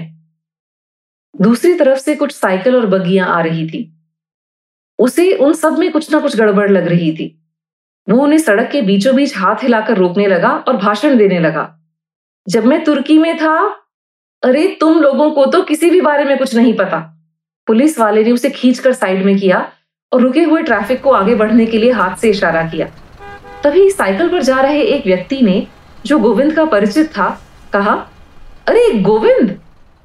दूसरी 1.40 1.74
तरफ़ 1.74 1.98
से 1.98 2.14
कुछ 2.16 2.32
साइकिल 2.32 2.76
और 2.76 2.86
बगियाँ 2.86 3.28
आ 3.28 3.40
रही 3.40 3.68
थी। 3.68 3.98
उसे 4.98 5.32
उन 5.34 5.52
सब 5.52 5.78
में 5.78 5.90
कुछ 5.92 6.12
ना 6.12 6.20
कुछ 6.20 6.36
गड़बड़ 6.36 6.70
लग 6.70 6.88
रही 6.88 7.12
थी। 7.12 7.36
वो 8.08 8.22
उन्हें 8.22 8.38
सड़क 8.38 8.70
के 8.70 8.82
बीचों 8.82 9.16
बीच 9.16 9.36
हाथ 9.36 9.56
हिलाकर 9.62 9.96
रोकने 9.96 10.26
लगा 10.26 10.50
और 10.50 10.76
भाषण 10.76 11.16
देने 11.16 11.38
लगा। 11.38 11.80
जब 12.48 12.64
मैं 12.64 12.84
तुर्की 12.84 13.18
में 13.18 13.36
था, 13.36 13.76
अरे, 14.42 14.76
तुम 14.80 15.00
लोगों 15.00 15.30
को 15.30 15.46
तो 15.46 15.62
किसी 15.62 15.90
भी 15.90 16.00
बारे 16.00 16.24
में 16.24 16.38
कुछ 16.38 16.54
नहीं 16.54 16.74
पता। 16.74 17.16
पुलिस 17.66 17.98
वाले 17.98 18.24
ने 18.24 18.32
उसे 18.32 18.50
खींचकर 18.50 18.92
साइड 18.92 19.24
में 19.24 19.38
किया 19.38 19.72
और 20.12 20.20
रुके 20.20 20.42
हुए 20.42 20.62
ट्रैफ़िक 20.62 21.02
को 21.02 21.12
आगे 21.12 21.34
बढ़ने 21.34 21.66
के 21.66 21.78
लिए 21.78 21.90
हाथ 21.90 22.16
से 22.16 22.30
इशारा 22.30 22.62
किया। 22.62 22.86
तभी 23.64 23.90
साइकिल 23.90 24.28
पर 24.28 24.42
जा 24.42 24.60
रहे 24.60 24.82
एक 24.82 25.06
व्यक्ति 25.06 25.42
ने, 25.42 25.66
जो 26.06 26.18
गोविंद 26.18 26.52
का 26.52 26.64
परिचित 26.64 27.06
था, 27.06 27.40
कहा, 27.72 28.08
अरे, 28.66 28.98
गोविंद! 28.98 29.60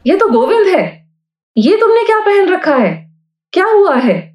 ये 0.07 0.15
तो 0.15 0.27
गोविंद 0.27 0.67
है। 0.67 1.09
ये 1.57 1.77
तुमने 1.77 2.03
क्या 2.05 2.19
पहन 2.19 2.49
रखा 2.49 2.75
है? 2.75 3.15
क्या 3.53 3.65
हुआ 3.65 3.95
है? 3.95 4.34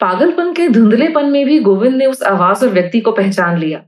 पागलपन 0.00 0.52
के 0.52 0.68
धुंधलेपन 0.68 1.26
में 1.26 1.46
भी 1.46 1.60
गोविंद 1.60 1.96
ने 1.96 2.06
उस 2.06 2.22
आवाज़ 2.22 2.64
और 2.64 2.70
व्यक्ति 2.70 3.00
को 3.00 3.12
पहचान 3.12 3.58
लिया। 3.58 3.84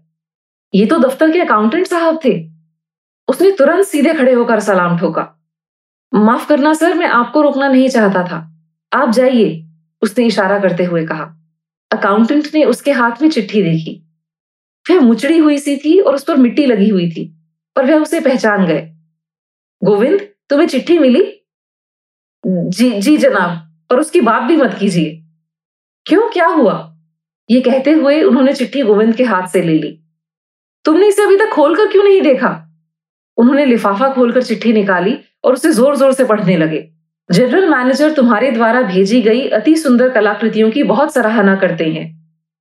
ये 0.74 0.86
तो 0.86 0.98
दफ्तर 0.98 1.30
के 1.30 1.40
अकाउंटेंट 1.40 1.86
साहब 1.86 2.20
थे। 2.24 2.50
उसने 3.28 3.50
तुरंत 3.50 3.84
सीधे 3.84 4.14
खड़े 4.14 4.32
होकर 4.32 4.60
सलाम 4.60 4.98
ठोका। 4.98 5.50
माफ़ 6.14 6.48
करना 6.48 6.74
सर, 6.74 6.94
मैं 6.94 7.06
आपको 7.06 7.42
रोकना 7.42 7.68
नहीं 7.68 7.88
चाहता 7.88 8.22
था। 8.22 8.62
आप 8.92 9.10
जाइए, 9.10 9.66
उसने 10.02 10.26
इशारा 10.26 10.58
करते 10.58 10.84
हुए 10.84 11.06
कहा। 11.06 11.36
अकाउंटेंट 11.90 12.48
ने 12.54 12.64
उसके 12.64 12.92
हाथ 12.92 13.22
में 13.22 13.30
चिट्ठी 13.30 13.62
देखी। 13.62 14.06
वह 14.90 15.00
मुचड़ी 15.00 15.38
हुई 15.38 15.58
सी 15.58 15.76
थी 15.76 16.00
और 16.00 16.14
उस 16.14 16.24
पर 16.24 16.36
मिट्टी 16.36 16.66
लगी 16.66 16.88
हुई 16.88 17.10
थी, 17.10 17.38
पर 17.76 17.84
वह 17.84 18.02
उसे 18.02 18.20
पहचान 18.20 18.66
गए। 18.66 18.94
गोविंद, 19.84 20.20
तुम्हें 20.20 20.68
चिट्ठी 20.68 20.98
मिली? 20.98 21.40
जी 22.46 23.00
जी 23.00 23.16
जनाब 23.16 23.76
पर 23.90 24.00
उसकी 24.00 24.20
बात 24.20 24.42
भी 24.42 24.56
मत 24.56 24.76
कीजिए। 24.80 25.19
क्यों, 26.10 26.28
क्या 26.28 26.46
हुआ? 26.46 26.72
ये 27.50 27.60
कहते 27.60 27.92
हुए 27.92 28.22
उन्होंने 28.22 28.52
चिट्ठी 28.52 28.82
गोविंद 28.82 29.14
के 29.14 29.24
हाथ 29.24 29.46
से 29.46 29.60
ले 29.62 29.72
ली। 29.72 29.98
तुमने 30.84 31.08
इसे 31.08 31.22
अभी 31.22 31.36
तक 31.36 31.48
खोलकर 31.48 31.86
क्यों 31.86 32.04
नहीं 32.04 32.20
देखा? 32.22 32.48
उन्होंने 33.38 33.64
लिफाफा 33.64 34.08
खोलकर 34.08 34.42
चिट्ठी 34.42 34.72
निकाली 34.72 35.16
और 35.44 35.52
उसे 35.52 35.72
ज़ोर 35.72 35.96
ज़ोर 35.96 36.12
से 36.12 36.24
पढ़ने 36.24 36.56
लगे। 36.56 36.82
जनरल 37.30 37.68
मैनेजर 37.68 38.12
तुम्हारे 38.12 38.50
द्वारा 38.50 38.82
भेजी 38.82 39.20
गई 39.22 39.46
अति 39.48 39.76
सुंदर 39.76 40.08
कलाकृतियों 40.08 40.70
की 40.70 40.82
बहुत 40.82 41.14
सराहना 41.14 41.54
करते 41.56 41.84
हैं। 41.84 42.04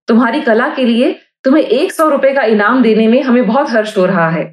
तुम्हारी 0.07 0.41
कला 0.41 0.67
के 0.75 0.85
लिए 0.85 1.11
तुम्हें 1.43 1.63
एक 1.63 1.91
सौ 1.91 2.09
रुपए 2.09 2.33
का 2.33 2.43
इनाम 2.43 2.81
देने 2.81 3.07
में 3.07 3.21
हमें 3.21 3.45
बहुत 3.47 3.69
हर्ष 3.69 3.97
हो 3.97 4.05
रहा 4.05 4.29
है। 4.29 4.45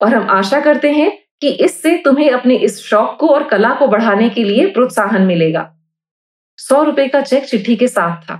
और 0.00 0.14
हम 0.14 0.30
आशा 0.30 0.60
करते 0.60 0.92
हैं 0.92 1.12
कि 1.40 1.48
इससे 1.48 1.96
तुम्हें 1.96 2.30
अपने 2.30 2.56
इस 2.56 2.82
शौक 2.84 3.16
को 3.20 3.28
और 3.28 3.48
कला 3.48 3.74
को 3.74 3.86
बढ़ाने 3.86 4.28
के 4.28 4.44
लिए 4.44 4.66
प्रोत्साहन 4.66 5.22
मिलेगा। 5.22 5.70
सौ 6.58 6.82
रुपए 6.82 7.06
का 7.08 7.20
चेक 7.20 7.44
चिट्ठी 7.44 7.76
के 7.76 7.88
साथ 7.88 8.22
था। 8.22 8.34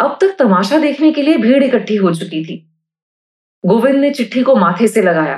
अब 0.00 0.16
तक 0.20 0.34
तमाशा 0.38 0.78
देखने 0.78 1.12
के 1.12 1.22
लिए 1.22 1.36
भीड़ 1.36 1.62
इकट्ठी 1.64 1.96
हो 1.96 2.14
चुकी 2.14 2.44
थी। 2.44 2.56
गोविंद 3.64 3.96
ने 3.96 4.10
चिट्ठी 4.10 4.42
को 4.42 4.54
माथे 4.56 4.88
से 4.88 5.02
लगाया, 5.02 5.36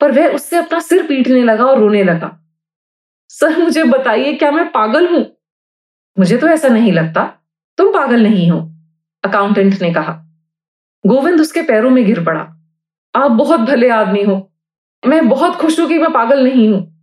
पर 0.00 0.12
वह 0.12 0.34
उससे 0.34 0.56
अपना 0.56 0.80
सिर 0.80 1.06
पीटने 1.06 1.42
लगा 1.44 1.64
और 1.64 1.78
रोने 1.78 2.02
लगा। 2.04 2.34
सर, 3.30 3.58
मुझे 3.58 3.84
बताइए, 3.84 4.32
क्या 4.34 4.50
मैं 4.50 4.70
पागल 4.72 5.08
हूँ? 5.08 5.24
मुझे 6.16 6.36
तो 6.36 6.48
ऐसा 6.48 6.68
नहीं 6.68 6.92
लगता। 6.92 7.24
तुम 7.78 7.92
पागल 7.92 8.22
नहीं 8.22 8.50
हो, 8.50 8.60
अकाउंटेंट 9.24 9.80
ने 9.82 9.92
कहा। 9.94 10.12
गोविंद 11.04 11.40
उसके 11.40 11.62
पैरों 11.62 11.90
में 11.90 12.04
गिर 12.06 12.24
पड़ा। 12.24 12.40
आप 13.14 13.30
बहुत 13.30 13.60
भले 13.60 13.88
आदमी 13.90 14.22
हो। 14.22 14.36
मैं 15.02 15.28
बहुत 15.28 15.56
खुश 15.56 15.78
हूँ 15.80 15.88
कि 15.88 15.98
मैं 15.98 16.12
पागल 16.12 16.44
नहीं 16.44 16.68
हूँ। 16.68 16.97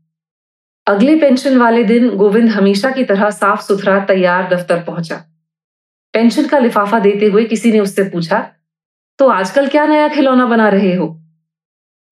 अगले 0.87 1.15
पेंशन 1.15 1.57
वाले 1.57 1.83
दिन 1.83 2.09
गोविंद 2.09 2.49
हमेशा 2.49 2.89
की 2.91 3.03
तरह 3.03 3.29
साफ़ 3.29 3.61
सुथरा 3.61 3.99
तैयार 3.99 4.47
दफ्तर 4.49 4.81
पहुँचा। 4.83 5.15
पेंशन 6.13 6.45
का 6.47 6.57
लिफाफा 6.59 6.99
देते 6.99 7.25
हुए 7.25 7.43
किसी 7.43 7.71
ने 7.71 7.79
उससे 7.79 8.03
पूछा 8.03 8.39
तो 9.19 9.27
आजकल 9.27 9.67
क्या 9.67 9.85
नया 9.85 10.07
खिलौना 10.07 10.45
बना 10.45 10.67
रहे 10.69 10.93
हो? 10.95 11.07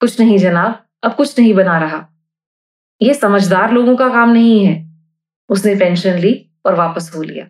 कुछ 0.02 0.20
नहीं 0.20 0.38
जनाब, 0.38 0.80
अब 1.04 1.14
कुछ 1.16 1.40
नहीं 1.40 1.54
बना 1.54 1.78
रहा। 1.80 2.08
यह 3.02 3.14
समझदार 3.14 3.72
लोगों 3.72 3.96
का 3.96 4.08
काम 4.10 4.30
नहीं 4.30 4.66
है। 4.66 4.74
उसने 5.50 5.76
पेंशन 5.76 6.18
ली 6.18 6.34
और 6.66 6.76
वापस 6.76 7.12
हो 7.16 7.22
लिया। 7.22 7.46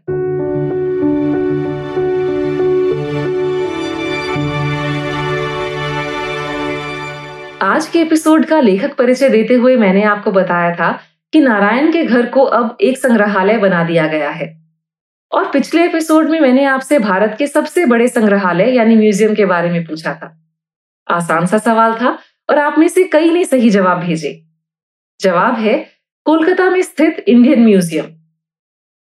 आज 7.67 7.87
के 7.87 8.01
एपिसोड 8.01 8.45
का 8.45 8.59
लेखक 8.59 8.95
परिचय 8.95 9.29
देते 9.29 9.53
हुए 9.53 9.75
मैंने 9.77 10.03
आपको 10.03 10.31
बताया 10.31 10.75
था 10.75 10.91
कि 11.33 11.41
नारायण 11.41 11.91
के 11.91 12.03
घर 12.03 12.25
को 12.25 12.43
अब 12.43 12.77
एक 12.81 12.97
संग्रहालय 12.97 13.57
बना 13.57 13.83
दिया 13.83 14.07
गया 14.07 14.29
है। 14.29 14.63
और 15.31 15.51
पिछले 15.51 15.85
एपिसोड 15.85 16.29
में 16.29 16.39
मैंने 16.39 16.65
आपसे 16.65 16.99
भारत 16.99 17.35
के 17.37 17.47
सबसे 17.47 17.85
बड़े 17.85 18.07
संग्रहालय, 18.07 18.75
यानी 18.75 18.95
म्यूज़ियम 18.95 19.35
के 19.35 19.45
बारे 19.45 19.71
में 19.71 19.85
पूछा 19.85 20.13
था। 20.13 20.45
आसान 21.11 21.45
सा 21.45 21.57
सवाल 21.57 21.93
था 21.93 22.19
और 22.49 22.59
आप 22.59 22.75
में 22.77 22.87
से 22.87 23.03
कई 23.03 23.29
ने 23.29 23.45
सही 23.45 23.69
जवाब 23.69 23.99
भेजे। 23.99 24.45
जवाब 25.21 25.55
है, 25.55 25.89
कोलकाता 26.25 26.69
में 26.69 26.81
स्थित 26.81 27.25
इंडियन 27.27 27.63
म्यूज़ियम। 27.63 28.05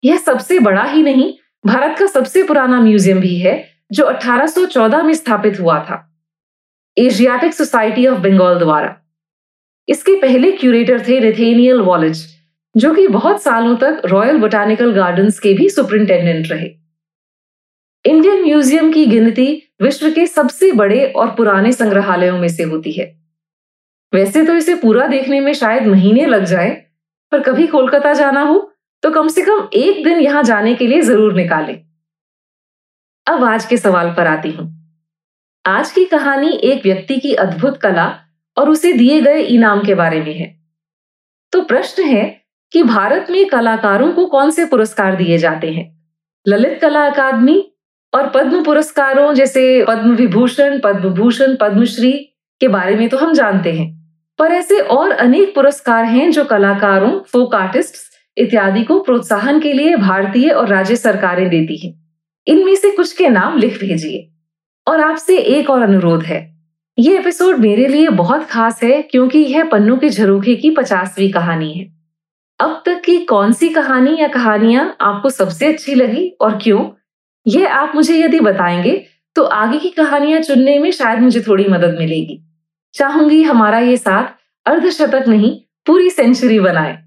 यह 0.05 0.17
सबसे 0.17 0.59
बड़ा 0.59 0.85
ही 0.85 1.03
नहीं, 1.03 1.35
भारत 1.67 1.99
का 1.99 2.07
सबसे 2.07 2.43
पुराना 2.43 2.81
म्यूज़ियम 2.81 3.21
भी 3.21 3.39
है, 3.39 3.69
जो 3.93 4.05
1814 4.05 5.03
में 5.03 5.15
स्थापित 5.15 5.61
हुआ 5.61 5.79
था। 5.79 6.17
एशियाटिक 6.99 7.55
सोसाइटी 7.55 8.07
ऑफ़ 8.07 8.19
बंगाल 8.19 8.59
द्वारा। 8.59 8.97
इसके 9.89 10.15
पहले 10.21 10.51
क्यूरेटर 10.53 11.07
थे 11.09 11.19
रेथेनियल 11.21 11.81
वॉलेज 11.83 12.27
जो 12.75 12.95
कि 12.95 13.07
बहुत 13.09 13.43
सालों 13.43 13.77
तक 13.77 14.03
रॉयल 14.07 14.39
बोटानिकल 14.39 14.93
गार्डन्स 14.95 15.39
के 15.39 15.53
भी 15.55 15.69
सुपरिंटेंडेंट 15.71 16.51
रहे। 16.51 16.69
इंडियन 18.05 18.43
म्यूज़ियम 18.43 18.93
की 18.93 19.05
गिनती 19.07 19.47
विश्व 19.83 20.11
के 20.11 20.27
सबसे 20.27 20.71
बड़े 20.75 21.05
और 21.13 21.31
पुराने 21.31 21.73
संग्रहालयों 21.73 22.39
में 22.39 22.49
से 22.49 22.63
होती 22.65 22.93
है। 22.93 23.07
वैसे 24.13 24.45
तो 24.45 24.55
इसे 24.55 24.75
पूरा 24.77 25.07
देखने 25.07 25.41
में 25.41 25.53
शायद 25.55 25.87
महीने 25.87 26.27
लग 26.27 26.45
जाए, 26.45 26.71
पर 27.33 27.41
कभी 27.43 27.67
कोलकाता 27.67 28.13
जाना 28.15 28.43
हो 28.43 28.59
तो 29.03 29.11
कम 29.11 29.29
से 29.29 29.43
कम 29.43 29.69
एक 29.75 30.05
दिन 30.05 30.21
यहाँ 30.21 30.43
जाने 30.45 30.75
के 30.75 30.87
लिए 30.87 31.01
ज़रूर 31.03 31.35
निकालें। 31.35 31.77
अब 33.27 33.45
आज 33.45 33.67
के 33.67 33.77
सवाल 33.77 34.11
पर 34.11 34.27
आती 34.27 34.51
हूँ। 34.51 34.73
आज 35.65 35.91
की 35.93 36.05
कहानी 36.07 36.51
एक 36.65 36.83
व्यक्ति 36.85 37.19
की 37.19 37.35
अद्भुत 37.37 37.81
कला 37.81 38.07
और 38.59 38.71
उसे 38.71 38.93
दिए 38.93 39.21
गए 39.21 39.43
इनाम 39.43 39.85
के 39.85 39.95
बारे 39.95 40.21
में 40.21 40.35
है। 40.35 40.59
तो 41.53 41.63
प्रश्न 41.63 42.03
है 42.03 42.43
कि 42.73 42.83
भारत 42.83 43.27
में 43.31 43.47
कलाकारों 43.47 44.13
को 44.13 44.27
कौन 44.27 44.51
से 44.51 44.65
पुरस्कार 44.65 45.17
दिए 45.17 45.39
जाते 45.39 45.71
हैं? 45.71 45.99
ललित 46.49 46.79
कला 46.83 47.07
अकादमी 47.07 47.73
और 48.15 48.29
पद्म 48.29 48.65
पुरस्कारों 48.65 49.35
जैसे 49.35 49.85
पद्म 49.89 50.15
विभूषण 50.15 50.81
पद्म 50.85 51.09
भूषण 51.09 51.57
पद्मश्री 51.61 52.13
के 52.61 52.69
बारे 52.69 52.97
में 52.97 53.09
तो 53.09 53.17
हम 53.17 53.33
जानते 53.33 53.73
हैं। 53.73 53.99
पर 54.39 54.53
ऐसे 54.53 54.81
और 54.81 55.11
अनेक 55.11 55.55
पुरस्कार 55.55 56.05
हैं 56.05 56.31
जो 56.31 56.45
कलाकारों 56.45 57.21
फोक 57.21 57.55
आर्टिस्ट 57.55 57.95
इत्यादि 58.39 58.85
को 58.85 59.01
प्रोत्साहन 59.01 59.61
के 59.61 59.73
लिए 59.73 59.97
भारतीय 59.97 60.51
और 60.51 60.69
राज्य 60.69 60.97
सरकारें 60.97 61.49
देती 61.49 61.77
हैं। 61.77 62.09
इनमें 62.47 62.77
से 62.77 62.91
कुछ 62.91 63.13
के 63.13 63.29
नाम 63.29 63.59
लिख 63.59 63.81
भेजिए। 63.81 64.31
और 64.89 65.01
आपसे 65.01 65.39
एक 65.39 65.71
और 65.71 65.83
अनुरोध 65.83 66.23
है। 66.23 66.58
ये 66.99 67.19
एपिसोड 67.19 67.57
मेरे 67.57 67.87
लिए 67.87 68.09
बहुत 68.09 68.45
खास 68.45 68.83
है 68.83 69.03
क्योंकि 69.03 69.39
यह 69.39 69.65
पन्नू 69.65 69.97
के 69.97 70.09
झरोखे 70.09 70.55
की 70.57 70.71
पचासवीं 70.71 71.33
कहानी 71.33 71.73
है। 71.73 71.97
अब 72.61 72.83
तक 72.87 73.03
की 73.05 73.19
कौन 73.19 73.53
सी 73.53 73.69
कहानी 73.69 74.17
या 74.21 74.29
कहानियाँ 74.29 74.97
आपको 75.01 75.31
सबसे 75.31 75.73
अच्छी 75.73 75.95
लगी 75.95 76.29
और 76.29 76.59
क्यों? 76.59 76.91
यह 77.47 77.75
आप 77.75 77.93
मुझे 77.95 78.19
यदि 78.21 78.41
बताएँगे 78.41 79.07
तो 79.35 79.43
आगे 79.43 79.79
की 79.79 79.91
कहानियाँ 79.91 80.41
चुनने 80.41 80.79
में 80.79 80.91
शायद 80.91 81.21
मुझे 81.21 81.41
थोड़ी 81.41 81.69
मदद 81.69 81.97
मिलेगी। 81.99 82.41
चाहूँगी 82.95 83.43
हमारा 83.43 83.79
ये 83.79 83.97
साथ 83.97 84.35
अर्धशतक 84.67 85.25
नहीं, 85.29 85.61
पूरी 85.87 86.11
सेंचुरी 86.11 86.61
बनाए। 86.61 86.99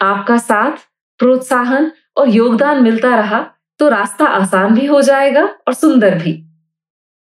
आपका 0.00 0.38
साथ, 0.38 0.72
प्रोत्साहन 1.18 1.92
और 2.16 2.28
योगदान 2.28 2.82
मिलता 2.82 3.16
रहा 3.16 3.46
तो 3.78 3.88
रास्ता 3.88 4.24
आसान 4.24 4.74
भी 4.74 4.86
हो 4.86 5.02
जाएगा 5.02 5.44
और 5.68 5.72
सुंदर 5.72 6.14
भी। 6.14 6.47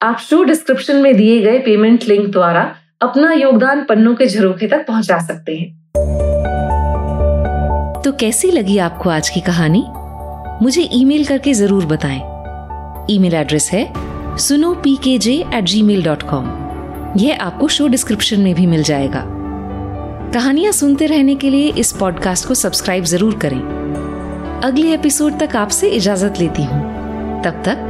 आप 0.02 0.18
शो 0.18 0.42
डिस्क्रिप्शन 0.44 0.96
में 0.96 1.16
दिए 1.16 1.40
गए 1.42 1.58
पेमेंट 1.58 2.04
लिंक 2.08 2.26
द्वारा 2.32 2.60
अपना 3.00 3.32
योगदान 3.32 3.82
पन्नों 3.84 4.14
के 4.14 4.26
झरोखे 4.26 4.66
तक 4.66 4.86
पहुँचा 4.86 5.18
सकते 5.18 5.56
हैं। 5.56 5.68
तो 8.02 8.12
कैसी 8.12 8.50
लगी 8.50 8.78
आपको 8.78 9.10
आज 9.10 9.28
की 9.28 9.40
कहानी? 9.40 9.84
मुझे 10.62 10.88
ईमेल 10.92 11.24
करके 11.24 11.52
ज़रूर 11.54 11.86
बताएँ। 11.86 12.20
ईमेल 13.10 13.34
एड्रेस 13.34 13.68
है 13.72 13.84
सुनो 14.38 14.74
P 14.74 14.96
K 14.96 15.16
J 15.18 15.34
at 15.54 15.64
Gmail 15.82 16.02
dot 16.04 16.22
com 16.22 16.48
यह 17.16 17.42
आपको 17.42 17.68
शो 17.68 17.88
डिस्क्रिप्शन 17.88 18.40
में 18.40 18.54
भी 18.54 18.66
मिल 18.66 18.82
जाएगा। 18.82 19.24
कहानियाँ 20.34 20.72
सुनते 20.72 21.06
रहने 21.06 21.34
के 21.34 21.50
लिए 21.50 21.72
इस 21.78 21.92
पॉडकास्ट 21.92 22.48
को 22.48 22.54
सब्सक्राइब 22.54 23.04
ज़रूर 23.04 23.38
करें। 23.38 23.60
अगले 24.64 24.94
एपिसोड 24.94 25.38
तक 25.38 25.56
आपसे 25.56 25.88
इजाज़त 25.90 26.40
लेती 26.40 26.64
हूँ। 26.64 26.88
तब 27.44 27.62
तक 27.64 27.89